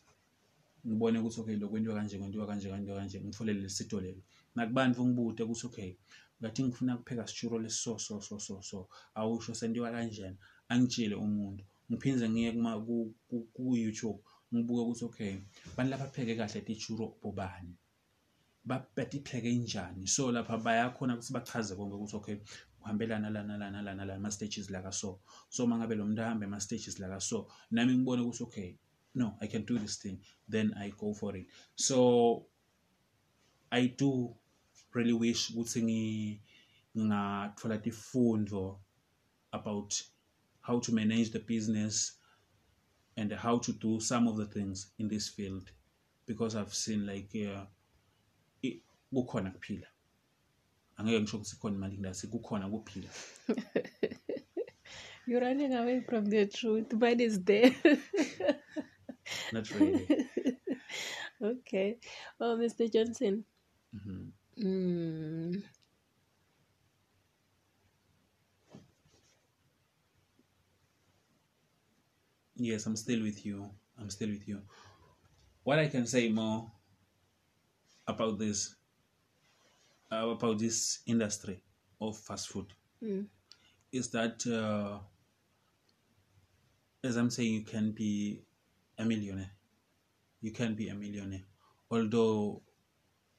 ngibone 0.87 1.19
ukuthi 1.19 1.41
okay 1.41 1.57
lokhu 1.57 1.71
kwentiwa 1.71 1.95
kanje 1.97 2.19
kwentiwa 2.19 2.47
kanje 2.47 2.69
kwentiwa 2.69 2.97
kanje 2.99 3.21
ngitholele 3.21 3.61
lesito 3.61 4.01
lelo. 4.01 4.23
Nakubantu 4.55 5.07
ngibude 5.07 5.43
ukuthi 5.43 5.67
okay 5.67 5.95
ngathi 6.43 6.63
ngifuna 6.65 6.97
kupheka 6.97 7.27
sitshuro 7.27 7.59
lesiso 7.59 7.99
so 7.99 8.21
so 8.21 8.39
so 8.39 8.63
so 8.63 8.89
awusho 9.15 9.55
sentiwa 9.55 9.91
kanjani. 9.91 10.37
Angitshele 10.69 11.15
umuntu. 11.15 11.65
Ngiphinde 11.93 12.29
ngiye 12.31 12.53
kuma- 12.53 12.81
ku- 12.81 13.15
ku- 13.29 13.49
ku-youtube 13.55 14.19
ngibuke 14.55 14.81
ukuthi 14.81 15.05
okay 15.05 15.37
bantu 15.77 15.91
labapheke 15.91 16.37
kahle 16.37 16.61
titshuro 16.61 17.17
bobani? 17.23 17.75
Ba- 18.65 18.87
batipheke 18.97 19.53
njani? 19.55 20.07
So 20.07 20.33
lapha 20.33 20.59
bayakhona 20.59 21.15
ukuthi 21.15 21.33
bachaze 21.33 21.75
konke 21.77 21.95
ukuthi 21.95 22.17
okay 22.17 22.37
uhambelana 22.81 23.31
lana 23.31 23.57
lana 23.59 23.83
lana 23.83 24.05
lana 24.05 24.15
ama-stages 24.15 24.71
laka 24.71 24.93
so. 24.93 25.21
So 25.49 25.65
uma 25.65 25.77
ngabe 25.79 25.95
lo 25.95 26.05
muntu 26.05 26.23
ahambe 26.23 26.47
ama-stages 26.47 26.99
laka 26.99 27.21
so 27.21 27.49
nami 27.71 27.93
ngibone 27.97 28.23
ukuthi 28.23 28.43
okay 28.43 28.77
no 29.15 29.37
i 29.41 29.47
can 29.49 29.65
do 29.65 29.79
this 29.79 29.99
thing 29.99 30.19
then 30.49 30.73
i 30.77 30.91
go 30.91 31.15
for 31.15 31.37
it. 31.37 31.47
So 31.77 32.47
i 33.71 33.87
do 33.89 34.37
really 34.95 35.13
wish 35.13 35.51
ukuthi 35.51 35.83
ngi- 35.83 36.41
ngingathola 36.97 37.79
tifundo 37.79 38.81
about 39.53 39.95
how 40.61 40.81
to 40.81 40.93
manage 40.93 41.31
the 41.31 41.39
business 41.39 42.21
and 43.17 43.33
how 43.33 43.59
to 43.59 43.73
do 43.73 44.01
some 44.01 44.29
of 44.29 44.37
the 44.37 44.47
things 44.47 44.93
in 44.99 45.09
this 45.09 45.29
field 45.29 45.73
because 46.27 46.59
i've 46.59 46.75
seen 46.75 47.07
like 47.07 47.49
uh, 47.49 47.63
kukhona 49.13 49.51
kuphila 49.51 49.87
angeke 50.97 51.21
ngisho 51.21 51.37
ukuthi 51.37 51.57
khona 51.57 51.77
imali 51.77 51.95
ngilasi 51.97 52.27
kukhona 52.27 52.71
kuphila 52.71 53.11
You're 55.27 55.41
running 55.41 55.73
away 55.73 56.01
from 56.03 56.27
the 56.27 56.47
truth. 56.47 56.93
Mine 56.93 57.21
is 57.21 57.43
there. 57.45 57.75
not 59.53 59.71
really 59.71 60.07
okay. 61.43 61.97
Oh, 62.41 62.57
Mr. 62.57 62.93
Johnson. 62.93 63.45
Mhm. 63.95 64.33
Mm. 64.59 65.63
Yes 72.57 72.87
i'm 72.87 72.97
still 72.97 73.23
with 73.23 73.45
you. 73.47 73.71
I'm 73.99 74.11
still 74.11 74.29
with 74.29 74.47
you. 74.49 74.61
What 75.63 75.79
i 75.79 75.87
can 75.89 76.07
say 76.07 76.29
more 76.29 76.71
about 78.07 78.39
this 78.39 78.75
uh, 80.13 80.29
about 80.29 80.59
this 80.59 81.01
industry 81.07 81.61
of 82.01 82.17
fast 82.19 82.49
food 82.49 82.67
Mm. 83.03 83.27
is 83.93 84.11
that 84.11 84.47
uh, 84.47 84.99
as 87.03 87.17
i'm 87.17 87.31
saying 87.31 87.53
you 87.55 87.63
can 87.65 87.93
be 87.93 88.41
a 88.99 89.05
millionaire. 89.05 89.51
You 90.41 90.53
can 90.53 90.75
be 90.75 90.89
a 90.89 90.95
millionaire. 90.95 91.45
Although 91.91 92.63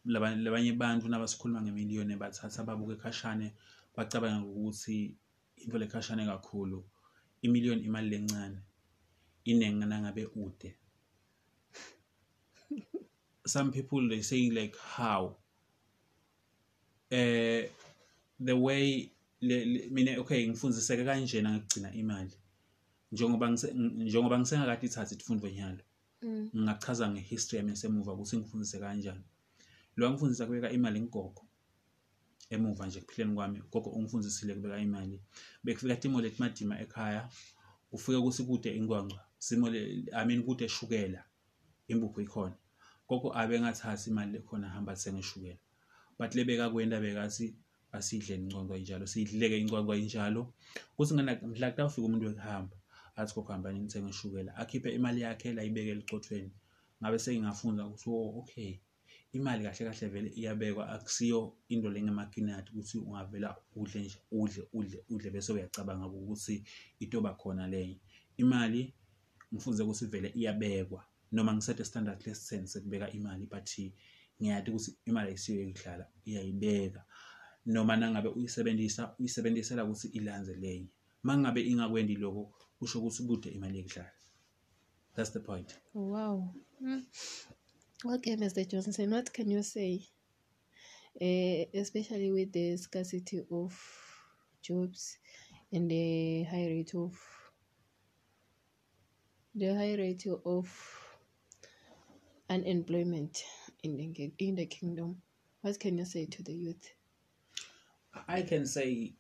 laba- 0.05 0.35
labanye 0.35 0.73
bantu 0.77 1.07
nabasikhuluma 1.07 1.61
ngemiliyoni 1.61 2.15
bathatha 2.17 2.63
babuke 2.63 2.93
ekhashane 2.93 3.53
bacabanga 3.95 4.45
ukuthi 4.47 5.15
into 5.57 5.77
lekhashane 5.77 6.25
kakhulu 6.25 6.83
imiliyoni 7.41 7.81
imali 7.83 8.09
lencane 8.09 8.57
iningi 9.45 9.85
nangabe 9.85 10.25
ude. 10.35 10.75
Some 13.45 13.71
people 13.71 14.09
they 14.09 14.21
saying 14.21 14.53
like 14.53 14.75
how? 14.77 15.35
Eh 17.11 17.69
the 18.39 18.53
way 18.55 19.11
mina 19.41 20.19
okay 20.19 20.47
ngifundziseke 20.47 21.05
kanjena 21.05 21.51
ngigcina 21.51 21.93
imali. 21.93 22.33
Njengoba 23.11 23.49
njengoba 23.49 24.39
ngisengakade 24.39 24.85
ithathe 24.87 25.15
izifundo 25.15 25.49
nyalo 25.49 25.83
Mm. 26.21 26.49
ngingachaza 26.55 27.09
ngehistory 27.09 27.57
yami 27.57 27.71
esemuva 27.71 28.13
ukuthi 28.13 28.37
ngifundise 28.37 28.79
kanjani. 28.79 29.23
Lo 29.95 30.07
angifundisa 30.07 30.45
kubeka 30.45 30.71
imali 30.71 31.01
ngogogo 31.01 31.45
emuva 32.49 32.87
nje 32.87 32.99
ekuphileni 32.99 33.35
kwami 33.35 33.61
gogo 33.71 33.89
ungifundisile 33.89 34.53
kubeka 34.55 34.79
imali. 34.79 35.21
Bekufika 35.63 35.95
timo 35.95 36.21
leti 36.21 36.41
madima 36.41 36.79
ekhaya 36.79 37.29
ufike 37.91 38.17
ukuthi 38.17 38.43
kude 38.43 38.75
ingwangwa. 38.75 39.24
Simo 39.39 39.69
le 39.69 40.05
i 40.13 40.25
mean 40.25 40.43
kude 40.43 40.67
shukela 40.69 41.23
impuphu 41.87 42.21
ikhona. 42.21 42.57
Gogo 43.07 43.29
abengathathi 43.35 44.09
imali 44.09 44.31
lekhona 44.31 44.69
hamba 44.69 44.91
athenge 44.93 45.19
ishukela 45.19 45.59
but 46.17 46.35
lebeka 46.35 46.69
kwenta 46.69 46.99
bekathi 46.99 47.55
asidle 47.91 48.35
ingcongwa 48.35 48.77
injalo 48.77 49.05
sidleke 49.07 49.57
ingcongwa 49.59 49.97
injalo 49.97 50.41
kuthi 50.95 51.13
ngana 51.13 51.31
mhla 51.49 51.71
kutawufika 51.71 52.07
umuntu 52.07 52.25
wekuhamba 52.27 52.75
athi 53.15 53.33
gogo 53.35 53.51
hambani 53.53 53.79
ngithenge 53.79 54.09
ishukela 54.09 54.51
akhiphe 54.61 54.89
imali 54.97 55.21
yakhe 55.21 55.53
la 55.53 55.63
ibeke 55.63 55.91
elicotshweni 55.95 56.51
ngabe 56.99 57.17
sengingafunda 57.19 57.81
ukuthi 57.87 58.09
oh 58.09 58.39
okay 58.39 58.73
imali 59.37 59.63
kahle 59.63 59.83
kahle 59.87 60.07
vele 60.13 60.29
iyabekwa 60.39 60.83
akusiyo 60.93 61.39
into 61.73 61.89
lengemakinati 61.89 62.71
ukuthi 62.71 62.97
ungavela 62.97 63.49
udle 63.75 63.99
nje 64.01 64.17
udle 64.31 64.61
udle 64.77 64.97
udle 65.13 65.29
bese 65.33 65.49
uyacabanga 65.53 66.05
ukuthi 66.07 66.55
itoba 67.03 67.31
khona 67.39 67.67
leyo 67.67 67.95
imali 68.37 68.81
ngifunze 69.55 69.83
ukuthi 69.83 70.05
vele 70.05 70.29
iyabekwa 70.35 71.01
noma 71.31 71.53
ngisethe 71.53 71.85
standard 71.85 72.19
lesi-10 72.25 72.65
sekubeka 72.65 73.11
imali 73.11 73.45
but 73.45 73.69
ngiyati 74.41 74.71
ukuthi 74.71 74.91
imali 75.05 75.27
ayisiyo 75.29 75.61
yokudlala 75.61 76.05
iyayibeka 76.25 77.01
noma 77.65 77.95
nangabe 77.95 78.29
uyisebenzisa 78.29 79.15
uyisebenzisela 79.19 79.85
ukuthi 79.85 80.07
ilanze 80.07 80.55
lenye 80.55 80.89
uma 81.23 81.37
ngabe 81.37 81.61
ingakwendi 81.71 82.15
lokho 82.15 82.43
kusho 82.77 82.99
ukuthi 82.99 83.23
kude 83.27 83.49
imali 83.49 83.77
yekudlala 83.77 84.13
that's 85.15 85.31
the 85.31 85.39
point 85.39 85.69
Wow. 85.93 86.53
Mm. 86.81 87.05
Okay, 88.05 88.35
Mr. 88.35 88.67
Johnson, 88.67 89.09
what 89.11 89.33
can 89.33 89.49
you 89.49 89.63
say? 89.63 90.05
Uh, 91.19 91.63
especially 91.73 92.29
with 92.31 92.51
the 92.51 92.77
scarcity 92.77 93.41
of 93.49 93.73
jobs 94.61 95.17
and 95.71 95.89
the 95.89 96.43
high 96.43 96.67
rate 96.67 96.93
of 96.93 97.17
the 99.55 99.73
high 99.73 99.95
rate 99.95 100.27
of 100.45 100.67
unemployment 102.49 103.43
in 103.83 103.95
the 103.95 104.31
in 104.37 104.55
the 104.55 104.65
kingdom. 104.65 105.21
What 105.61 105.79
can 105.79 105.97
you 105.97 106.05
say 106.05 106.25
to 106.25 106.43
the 106.43 106.53
youth? 106.53 106.89
I 108.27 108.41
can 108.43 108.65
say 108.65 109.13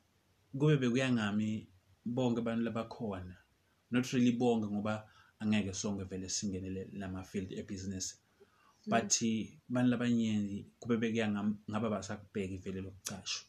kube 0.57 0.77
bekuya 0.77 1.11
ngami 1.11 1.67
bonke 2.05 2.39
abantu 2.39 2.63
labakhona. 2.69 3.35
Not 3.91 4.11
really 4.13 4.33
bonke 4.37 4.67
ngoba 4.67 5.03
angeke 5.41 5.73
sonke 5.73 6.03
vele 6.09 6.27
singenele 6.29 6.87
lama 6.93 7.23
field 7.23 7.51
ebusiness. 7.51 8.15
But 8.87 9.09
abantu 9.71 9.89
labanyenti 9.89 10.65
kube 10.79 10.97
bekuya 10.97 11.31
ngaba 11.69 11.89
basakubheki 11.89 12.57
vele 12.57 12.81
lokucashwa 12.81 13.45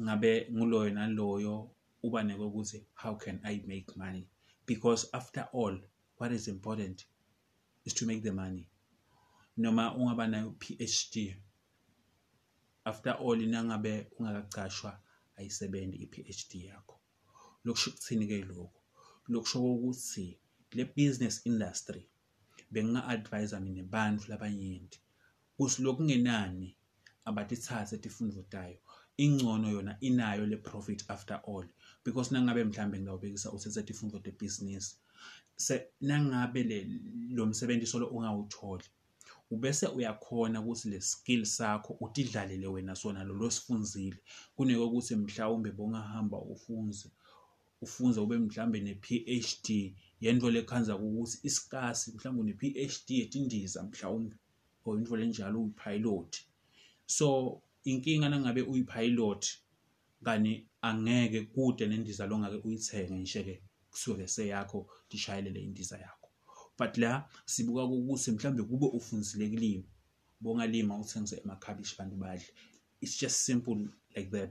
ngabe 0.00 0.48
nguloyo 0.50 0.90
naloyo 0.90 1.70
uba 2.02 2.22
nekokuthi 2.22 2.84
how 2.94 3.14
can 3.14 3.38
i 3.44 3.62
make 3.66 3.96
money? 3.96 4.26
Because 4.66 5.08
after 5.12 5.48
all 5.52 5.76
what 6.16 6.32
is 6.32 6.48
important 6.48 7.04
is 7.84 7.94
to 7.94 8.06
make 8.06 8.22
the 8.22 8.32
money. 8.32 8.68
Noma 9.56 9.94
ungaba 9.94 10.26
nayo 10.26 10.54
phd 10.58 11.36
after 12.84 13.12
all 13.12 13.36
nangabe 13.36 14.06
ungakacashwa 14.18 15.00
ayisebenzi 15.36 15.96
i-phd 15.96 16.54
yakho. 16.54 17.00
Lokusho 17.64 17.90
ukuthini 17.90 18.26
ke 18.26 18.44
lokho 18.44 18.80
lokusho 19.28 19.58
ukuthi 19.64 20.38
le 20.72 20.84
business 20.84 21.46
industry 21.46 22.08
benginga-advisa 22.72 23.60
mina 23.60 23.82
bantu 23.82 24.24
labanyenti 24.30 24.98
kuthi 25.56 25.82
lokungenani 25.82 26.76
abatithathe 27.24 27.96
tifundo 27.98 28.42
tayo? 28.42 28.78
Ingcono 29.16 29.70
yona 29.70 29.96
inayo 30.00 30.46
le 30.46 30.56
profit 30.56 31.04
after 31.08 31.40
all. 31.46 31.66
Because 32.04 32.34
nangabe 32.34 32.64
mhlambe 32.64 32.98
ngingawubekisa 32.98 33.52
uthethe 33.52 33.82
tifundo 33.82 34.18
tebhizinisi 34.18 34.96
se 35.56 35.86
nangabe 36.00 36.62
le 36.62 36.78
lo 37.30 37.46
msebenzi 37.46 37.98
lo 37.98 38.06
ungawutholi 38.08 38.84
ubese 39.50 39.86
uyakhona 39.86 40.60
ukuthi 40.60 40.88
le 40.90 41.00
skill 41.00 41.44
sakho 41.44 41.96
utidlalele 42.00 42.66
wena 42.66 42.94
sona 42.94 43.24
lo 43.24 43.34
losifunzile 43.34 44.18
kunekokuthi 44.56 45.14
mhlawumbe 45.16 45.70
bongahamba 45.78 46.38
ufunze 46.54 47.08
ufunze 47.84 48.20
ube 48.20 48.38
mhlambe 48.38 48.80
ne-PhD 48.80 49.68
yento 50.20 50.50
lekhanza 50.50 50.96
ukuthi 50.96 51.38
isikasi 51.48 52.12
mhlawumbe 52.14 52.42
une-PhD 52.42 53.08
etindiza 53.24 53.82
mhlawumbe 53.82 54.36
or 54.84 54.98
into 54.98 55.16
lenjalo 55.16 55.60
uyipilot 55.62 56.32
so 57.06 57.26
inkinga 57.84 58.28
nangabe 58.28 58.62
uyipilot 58.62 59.42
kani 60.24 60.66
angeke 60.82 61.40
kude 61.52 61.86
nendiza 61.86 62.26
longake 62.26 62.58
uyithenge 62.64 63.14
ngisho-ke 63.14 63.62
kusuke 63.90 64.26
seyakho 64.28 64.88
dishayelele 65.10 65.60
indiza 65.60 65.98
yakho. 65.98 66.28
But 66.78 66.98
la 66.98 67.28
sibuka 67.46 67.84
ukuthi 67.84 68.30
mhlawumbe 68.32 68.62
kube 68.62 68.86
ufundisile 68.86 69.48
kulima 69.48 69.84
bongalima 70.40 70.98
uthengise 70.98 71.36
emakhabishi 71.44 71.96
bantu 71.98 72.16
badle. 72.16 72.46
It's 73.00 73.20
just 73.20 73.36
simple 73.36 73.88
like 74.16 74.30
that. 74.30 74.50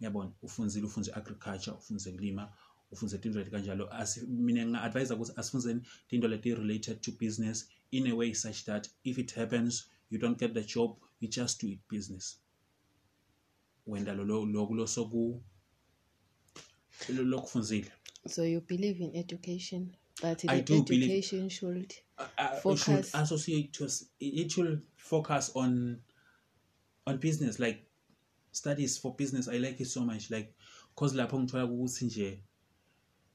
Yabona? 0.00 0.32
Ufunzile 0.42 0.86
ufunze 0.86 1.12
agriculture 1.12 1.76
ufunze 1.76 2.12
kulima 2.12 2.52
ufunze 2.90 3.18
tinto 3.18 3.38
leti 3.38 3.50
kanjalo. 3.50 3.88
Mina 4.28 4.66
nginga-advise 4.66 5.14
ukuthi 5.14 5.32
asifundeni 5.36 5.80
tinto 6.08 6.28
leti 6.28 6.54
related 6.54 7.00
to 7.00 7.12
business 7.12 7.68
in 7.90 8.06
a 8.06 8.14
way 8.14 8.34
such 8.34 8.64
that 8.64 8.88
if 9.04 9.18
it 9.18 9.34
happens 9.34 9.88
you 10.10 10.18
don't 10.18 10.38
get 10.38 10.54
the 10.54 10.62
job 10.62 10.96
you 11.20 11.28
just 11.28 11.60
do 11.60 11.68
it 11.68 11.80
business. 11.88 12.40
Wenda 13.86 14.12
loku 14.14 14.74
losoku 14.74 15.42
lokufunzile. 17.08 17.92
So 18.26 18.42
you 18.44 18.60
believe 18.60 19.00
in 19.00 19.16
education, 19.16 19.96
but 20.20 20.44
I 20.48 20.56
the 20.60 20.62
do 20.62 20.82
believe- 20.84 21.10
education 21.10 21.48
should 21.48 21.94
uh, 22.18 22.24
it 22.64 22.78
should 22.78 22.78
Focus. 22.78 23.14
associate 23.14 23.72
to 23.72 23.88
it 24.20 24.50
should 24.52 24.82
focus 24.96 25.50
on 25.54 26.00
on 27.06 27.16
business. 27.18 27.58
Like 27.58 27.86
studies 28.52 28.98
for 28.98 29.14
business 29.14 29.48
i 29.48 29.58
like 29.58 29.80
it 29.80 29.86
so 29.86 30.00
much. 30.04 30.30
Like 30.30 30.54
cause 30.96 31.14
lapho 31.16 31.38
ngithola 31.40 31.64
ukuthi 31.64 32.04
nje 32.04 32.42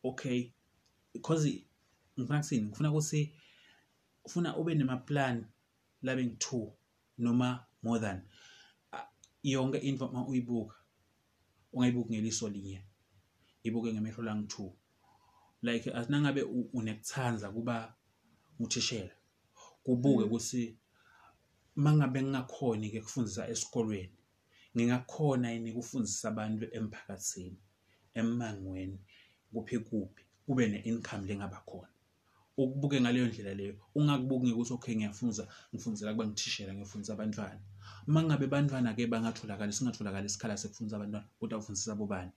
okay 0.04 0.52
because 1.14 1.64
ngifuna 2.20 2.40
kuthini 2.42 2.62
ngifuna 2.66 2.92
ukuthi 2.92 3.34
ufuna 4.26 4.58
ube 4.58 4.76
nemaplan 4.76 5.46
labe 6.02 6.26
ngi-two 6.26 6.74
noma 7.18 7.66
more 7.84 8.00
than 8.00 8.22
yonke 9.52 9.78
into 9.88 10.06
uma 10.10 10.22
uyibuka 10.30 10.76
ungayibuki 11.74 12.10
ngeliso 12.14 12.50
linye 12.50 12.80
ibuke 13.64 13.90
ngemehlo 13.94 14.24
langu-two 14.24 14.70
like 15.62 15.88
asinangabe 15.98 16.42
u- 16.44 16.70
unekuthanza 16.74 17.48
kuba 17.52 17.76
uthishela 18.60 19.16
kubuke 19.84 20.24
ukuthi 20.24 20.64
mangabe 21.76 22.20
ngingakhoni 22.24 22.90
ke 22.94 23.00
kufundisa 23.02 23.48
esikolweni 23.54 24.18
ngingakhona 24.76 25.52
yini 25.54 25.72
ukufundisa 25.72 26.26
abantu 26.32 26.66
emphakathini 26.78 27.58
emangweni 28.20 28.98
kuphi 29.54 29.78
kuphi 29.80 30.22
kube 30.46 30.68
ne-income 30.68 31.26
lengaba 31.28 31.60
khona. 31.68 31.90
Ukubuke 32.58 33.02
ngaleyo 33.02 33.28
ndlela 33.28 33.54
leyo 33.54 33.76
ungakubuki 33.96 34.46
ngekuthi 34.48 34.74
okay 34.74 34.96
ngiyafunza 34.96 35.44
ngifundisela 35.74 36.12
kuba 36.14 36.26
ngithishela 36.28 36.74
ngifundisa 36.74 37.14
abantwana. 37.14 37.60
Uma 38.08 38.24
ngabe 38.24 38.48
bantwana-ke 38.48 39.08
bangatholakali 39.08 39.74
singatholakali 39.74 40.26
isikhala 40.26 40.58
sekufundisa 40.58 40.96
abantwana 40.98 41.28
kodwa 41.40 41.60
ufundisa 41.60 41.96
bobani 41.96 42.32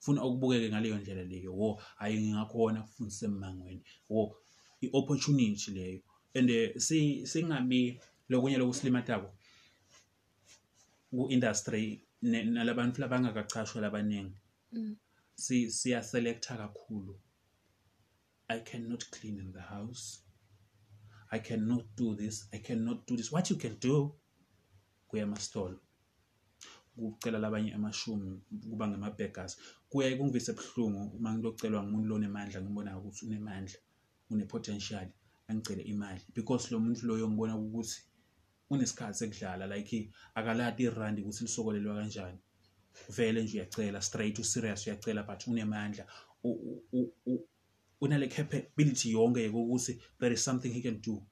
funa 0.00 0.24
ukubukeke 0.24 0.68
ngaleyo 0.70 0.98
ndlela 0.98 1.24
leyo 1.24 1.52
wo 1.56 1.68
hhayi 1.98 2.16
ngingakhona 2.20 2.82
kufundisa 2.82 3.26
emmangweni 3.26 3.82
wo 4.08 4.36
i-opportunity 4.80 5.70
leyo. 5.70 6.00
And 6.34 6.50
eh, 6.50 6.72
si- 6.78 7.26
singabi 7.26 8.00
lokunye 8.28 8.56
lokusilimatako 8.58 9.28
ku-industry 11.10 12.02
ne- 12.22 12.44
nalabantu 12.44 13.00
labangakachashwa 13.00 13.80
labaningi 13.82 14.36
Mm. 14.72 14.96
si 15.34 15.70
siyaselecta 15.70 16.56
kakhulu. 16.56 17.20
I 18.48 18.60
cannot 18.60 19.04
clean 19.10 19.38
in 19.38 19.52
the 19.52 19.60
house. 19.60 20.22
I 21.30 21.38
cannot 21.40 21.84
do 21.96 22.14
this. 22.14 22.48
I 22.52 22.58
cannot 22.58 23.06
do 23.06 23.16
this. 23.16 23.32
What 23.32 23.50
you 23.50 23.56
can 23.56 23.76
do 23.80 24.14
kuya 25.10 25.22
emastolo 25.22 25.78
kucela 26.96 27.38
labanye 27.38 27.70
amashumi 27.74 28.40
kuba 28.70 28.88
ngama-beggars 28.88 29.52
kuyaye 29.90 30.16
kungivise 30.16 30.52
buhlungu 30.52 31.16
uma 31.16 31.34
ngilocelwa 31.34 31.82
ngumuntu 31.82 32.08
lonemandla 32.08 32.58
ngibona 32.62 32.98
ukuthi 32.98 33.26
unemandla 33.26 33.78
une-potential 34.30 35.08
angicele 35.48 35.82
imali. 35.82 36.20
Because 36.34 36.70
lo 36.70 36.80
muntu 36.80 37.06
loyo 37.06 37.28
ngibona 37.28 37.56
ukuthi 37.56 38.00
unesikhathi 38.70 39.18
sekudlala 39.18 39.66
like 39.66 40.10
akalati 40.34 40.82
irandi 40.82 41.22
ukuthi 41.22 41.44
lisokolelwa 41.44 41.94
kanjani. 41.94 42.38
Vele 43.08 43.42
nje 43.42 43.58
uyacela 43.58 44.02
straight 44.02 44.38
userious 44.38 44.86
uyacela 44.86 45.22
but 45.22 45.46
unemandla. 45.46 46.06
Unale 48.00 48.28
capability 48.28 49.12
yonke 49.12 49.42
yokuthi 49.42 50.00
there 50.18 50.34
is 50.34 50.44
something 50.44 50.72
he 50.72 50.80
can 50.80 51.00
do 51.00 51.22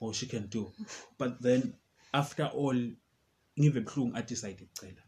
or 0.00 0.14
she 0.14 0.26
can 0.26 0.48
do. 0.48 0.72
But 1.18 1.40
then 1.40 1.74
after 2.12 2.46
all 2.46 2.76
ngive 3.60 3.80
buhlungu 3.80 4.16
adecide 4.16 4.62
ukucela 4.64 5.02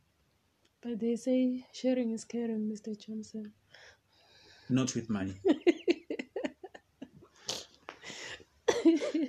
But 0.83 1.01
they 1.01 1.17
say 1.17 1.65
sharing 1.73 2.13
is 2.13 2.25
caring, 2.25 2.69
Mr. 2.69 2.95
Johnson. 2.97 3.53
not 4.69 4.95
with 4.95 5.09
money. 5.11 5.35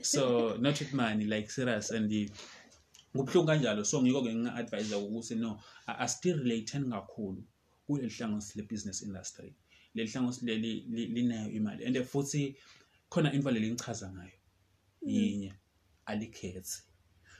So 0.01 0.55
not 0.59 0.79
with 0.79 0.93
money 0.93 1.25
like 1.25 1.49
serious. 1.51 1.89
And 1.91 2.09
the- 2.09 2.29
kubuhlungu 3.15 3.47
kanjalo 3.47 3.83
so 3.85 4.01
ngiko-ke 4.01 4.33
nginga-advise 4.35 4.95
ukuthi 4.95 5.35
no 5.39 5.59
a- 5.87 5.97
asitil 6.05 6.37
relaten 6.43 6.89
kakhulu 6.91 7.43
kuleli 7.87 8.09
hlangosi 8.09 8.59
le-business 8.59 9.01
industry. 9.01 9.55
Leli 9.95 10.11
hlangosi 10.11 10.45
leli 10.45 10.85
li- 10.89 11.07
linayo 11.07 11.51
imali. 11.51 11.85
And 11.85 11.95
futhi 12.05 12.55
khona 13.09 13.33
into 13.33 13.49
leli 13.51 13.71
ngichaza 13.71 14.11
ngayo 14.13 14.37
yinye 15.01 15.53
alikhethi. 16.05 16.81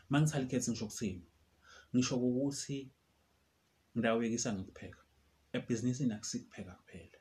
Uma 0.10 0.22
ngithi 0.22 0.38
alikhethi 0.38 0.72
ngisho 0.72 0.88
kuthini? 0.88 1.22
Ngisho 1.96 2.16
ukuthi 2.18 2.92
ngidawuyekisa 3.94 4.54
ngikupheka 4.54 5.02
ebhizinisini 5.58 6.14
akusikupheka 6.14 6.72
kuphela. 6.80 7.18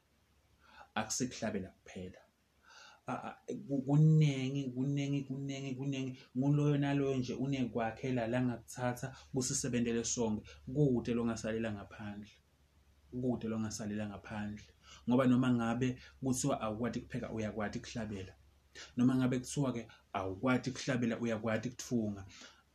Akusikuhlabela 0.94 1.68
kuphela. 1.68 2.20
Kuningi 3.86 4.62
kuningi 4.74 5.20
kuningi 5.28 5.74
kuningi. 5.74 6.18
Nguloyo 6.36 6.76
naloyo 6.78 7.16
nje 7.16 7.34
unekwakhela 7.34 8.26
la 8.26 8.42
ngakuthatha 8.42 9.16
kusisebentele 9.32 10.04
sonke. 10.04 10.42
Kude 10.74 11.14
longasalela 11.14 11.72
ngaphandle. 11.72 12.30
Kude 13.10 13.48
longasalela 13.48 14.08
ngaphandle. 14.08 14.66
Ngoba 15.08 15.26
noma 15.26 15.50
ngabe 15.54 15.98
kuthiwa 16.20 16.60
awukwati 16.60 17.00
kupheka 17.00 17.30
uyakwati 17.32 17.78
kuhlabela. 17.80 18.34
Noma 18.96 19.14
ngabe 19.16 19.38
kuthiwa-ke 19.38 19.88
awukwati 20.12 20.70
kuhlabela 20.70 21.18
uyakwati 21.20 21.70
kuthunga. 21.70 22.24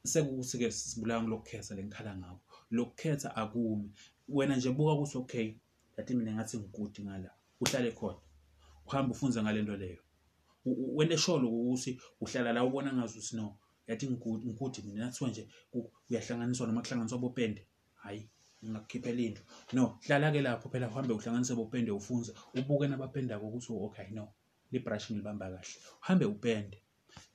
Sekukuthi-ke 0.04 0.72
sibulawa 0.72 1.24
ngilokukhetha 1.24 1.76
le 1.76 1.84
ngikhala 1.84 2.16
ngako 2.18 2.42
lokukhetha 2.72 3.36
akumi. 3.36 3.92
Wena 4.30 4.56
nje 4.56 4.70
buka 4.72 4.94
ukuthi 4.94 5.18
okay 5.18 5.56
yathi 5.98 6.14
mina 6.16 6.34
ngathi 6.34 6.58
ngigudi 6.58 7.02
ngala 7.04 7.30
uhlale 7.62 7.92
khona. 7.92 8.20
Uhambe 8.86 9.12
ufunze 9.12 9.42
ngale 9.42 9.62
nto 9.62 9.76
leyo 9.76 10.02
wena 10.66 11.14
esholo 11.14 11.48
ukuthi 11.50 12.00
uhlala 12.22 12.54
la 12.54 12.64
ubona 12.64 12.94
ngazuthi 12.94 13.36
no 13.36 13.58
yathi 13.88 14.08
ngigudi 14.08 14.46
ngigudi 14.46 14.82
mina. 14.82 15.06
Nathiwa 15.06 15.30
nje 15.30 15.48
uyahlanganiswa 16.10 16.68
noma 16.68 16.82
kuhlanganiswa 16.82 17.20
bopende. 17.20 17.68
Hhayi 17.96 18.30
ngingakukhiphela 18.64 19.22
into. 19.22 19.42
No 19.74 20.00
hlala-ke 20.06 20.42
lapho 20.42 20.70
phela 20.70 20.88
uhambe 20.88 21.14
uhlanganise 21.14 21.56
bopende 21.56 21.92
ufunze 21.92 22.32
ubuke 22.56 22.88
nabapendako 22.88 23.48
ukuthi 23.48 23.74
okay 23.74 24.10
no 24.12 24.34
librush 24.72 25.12
ngilibamba 25.12 25.46
kahle. 25.50 25.76
Uhambe 26.02 26.26
upende. 26.26 26.78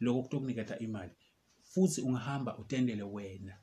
Lokho 0.00 0.22
kutokuniketa 0.22 0.79
imali. 0.79 1.12
Futhi 1.77 2.01
ungahamba 2.01 2.57
utendele 2.59 3.03
wena 3.03 3.55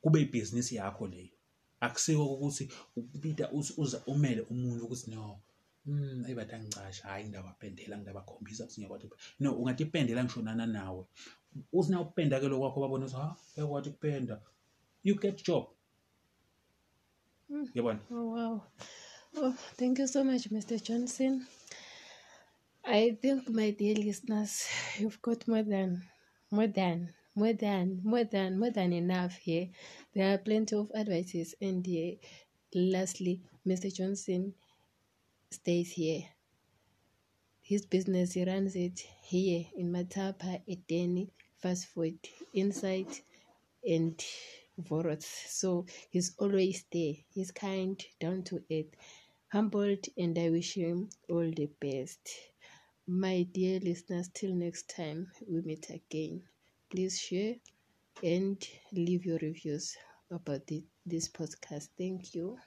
kube 0.00 0.20
ibhizinisi 0.20 0.74
yakho 0.76 1.06
leyo 1.06 1.34
akusiko 1.80 2.24
ukuthi 2.34 2.64
ubida 2.96 3.50
uthi 3.52 3.72
uza 3.76 3.98
umele 4.06 4.40
umuntu 4.50 4.84
ukuthi 4.84 5.10
no 5.10 5.40
Mm, 5.86 6.22
ayi 6.26 6.34
bathi 6.34 6.54
angicasha 6.54 7.02
hhayi 7.08 7.24
ngidabapendela 7.24 7.98
ngidabakhombisa 7.98 8.64
ukuthi 8.64 8.80
ngiyakwazi 8.80 9.06
ukupenda. 9.06 9.34
no 9.40 9.50
ungatipendela 9.58 10.24
ngishonana 10.24 10.66
nawe 10.66 11.04
uthi 11.72 11.90
na 11.90 12.00
ukupenda-ke 12.00 12.46
lo 12.48 12.58
kwakho 12.58 12.80
babona 12.80 13.04
ukuthi 13.06 13.18
ha 13.18 13.36
uyakwazi 13.56 13.88
ukupenda 13.90 14.34
you 15.04 15.14
get 15.18 15.42
job 15.46 15.64
Mm. 17.50 17.68
yabona 17.74 18.00
Oh, 18.10 18.26
wow. 18.34 18.60
Oh, 19.36 19.54
thank 19.76 19.98
you 19.98 20.06
so 20.06 20.22
much, 20.24 20.48
Mr. 20.50 20.78
Johnson. 20.82 21.46
I 22.84 23.10
think, 23.20 23.48
my 23.48 23.70
dear 23.72 23.94
listeners, 23.96 24.66
you've 24.98 25.20
got 25.22 25.48
more 25.48 25.62
than, 25.64 26.02
more 26.52 26.66
than, 26.66 27.14
more 27.34 27.54
than, 27.54 28.02
more 28.04 28.24
than, 28.24 28.58
more 28.58 28.70
than 28.70 28.92
enough 28.92 29.36
here. 29.38 29.70
There 30.14 30.34
are 30.34 30.38
plenty 30.38 30.76
of 30.76 30.90
advices, 30.94 31.54
and 31.62 31.86
uh, 31.88 32.16
lastly, 32.74 33.40
Mr. 33.66 33.92
Johnson 33.92 34.52
stays 35.50 35.92
here. 35.92 36.24
His 37.62 37.86
business, 37.86 38.34
he 38.34 38.44
runs 38.44 38.76
it 38.76 39.00
here 39.22 39.64
in 39.78 39.90
Matapa, 39.90 40.60
Edeni, 40.68 41.30
fast 41.56 41.86
food, 41.86 42.18
inside, 42.52 43.08
and 43.82 44.22
Vorots. 44.78 45.48
So 45.48 45.86
he's 46.10 46.34
always 46.38 46.84
there. 46.92 47.14
He's 47.32 47.50
kind, 47.50 47.98
down 48.20 48.42
to 48.44 48.62
earth, 48.70 48.92
humbled, 49.50 50.04
and 50.18 50.38
I 50.38 50.50
wish 50.50 50.74
him 50.74 51.08
all 51.30 51.50
the 51.50 51.70
best. 51.80 52.51
My 53.06 53.44
dear 53.44 53.78
listeners, 53.80 54.28
till 54.34 54.54
next 54.54 54.88
time 54.90 55.30
we 55.48 55.60
meet 55.62 55.88
again, 55.90 56.42
please 56.90 57.18
share 57.18 57.54
and 58.22 58.66
leave 58.92 59.24
your 59.26 59.38
reviews 59.38 59.96
about 60.30 60.66
the, 60.66 60.84
this 61.06 61.28
podcast. 61.28 61.88
Thank 61.98 62.34
you. 62.34 62.58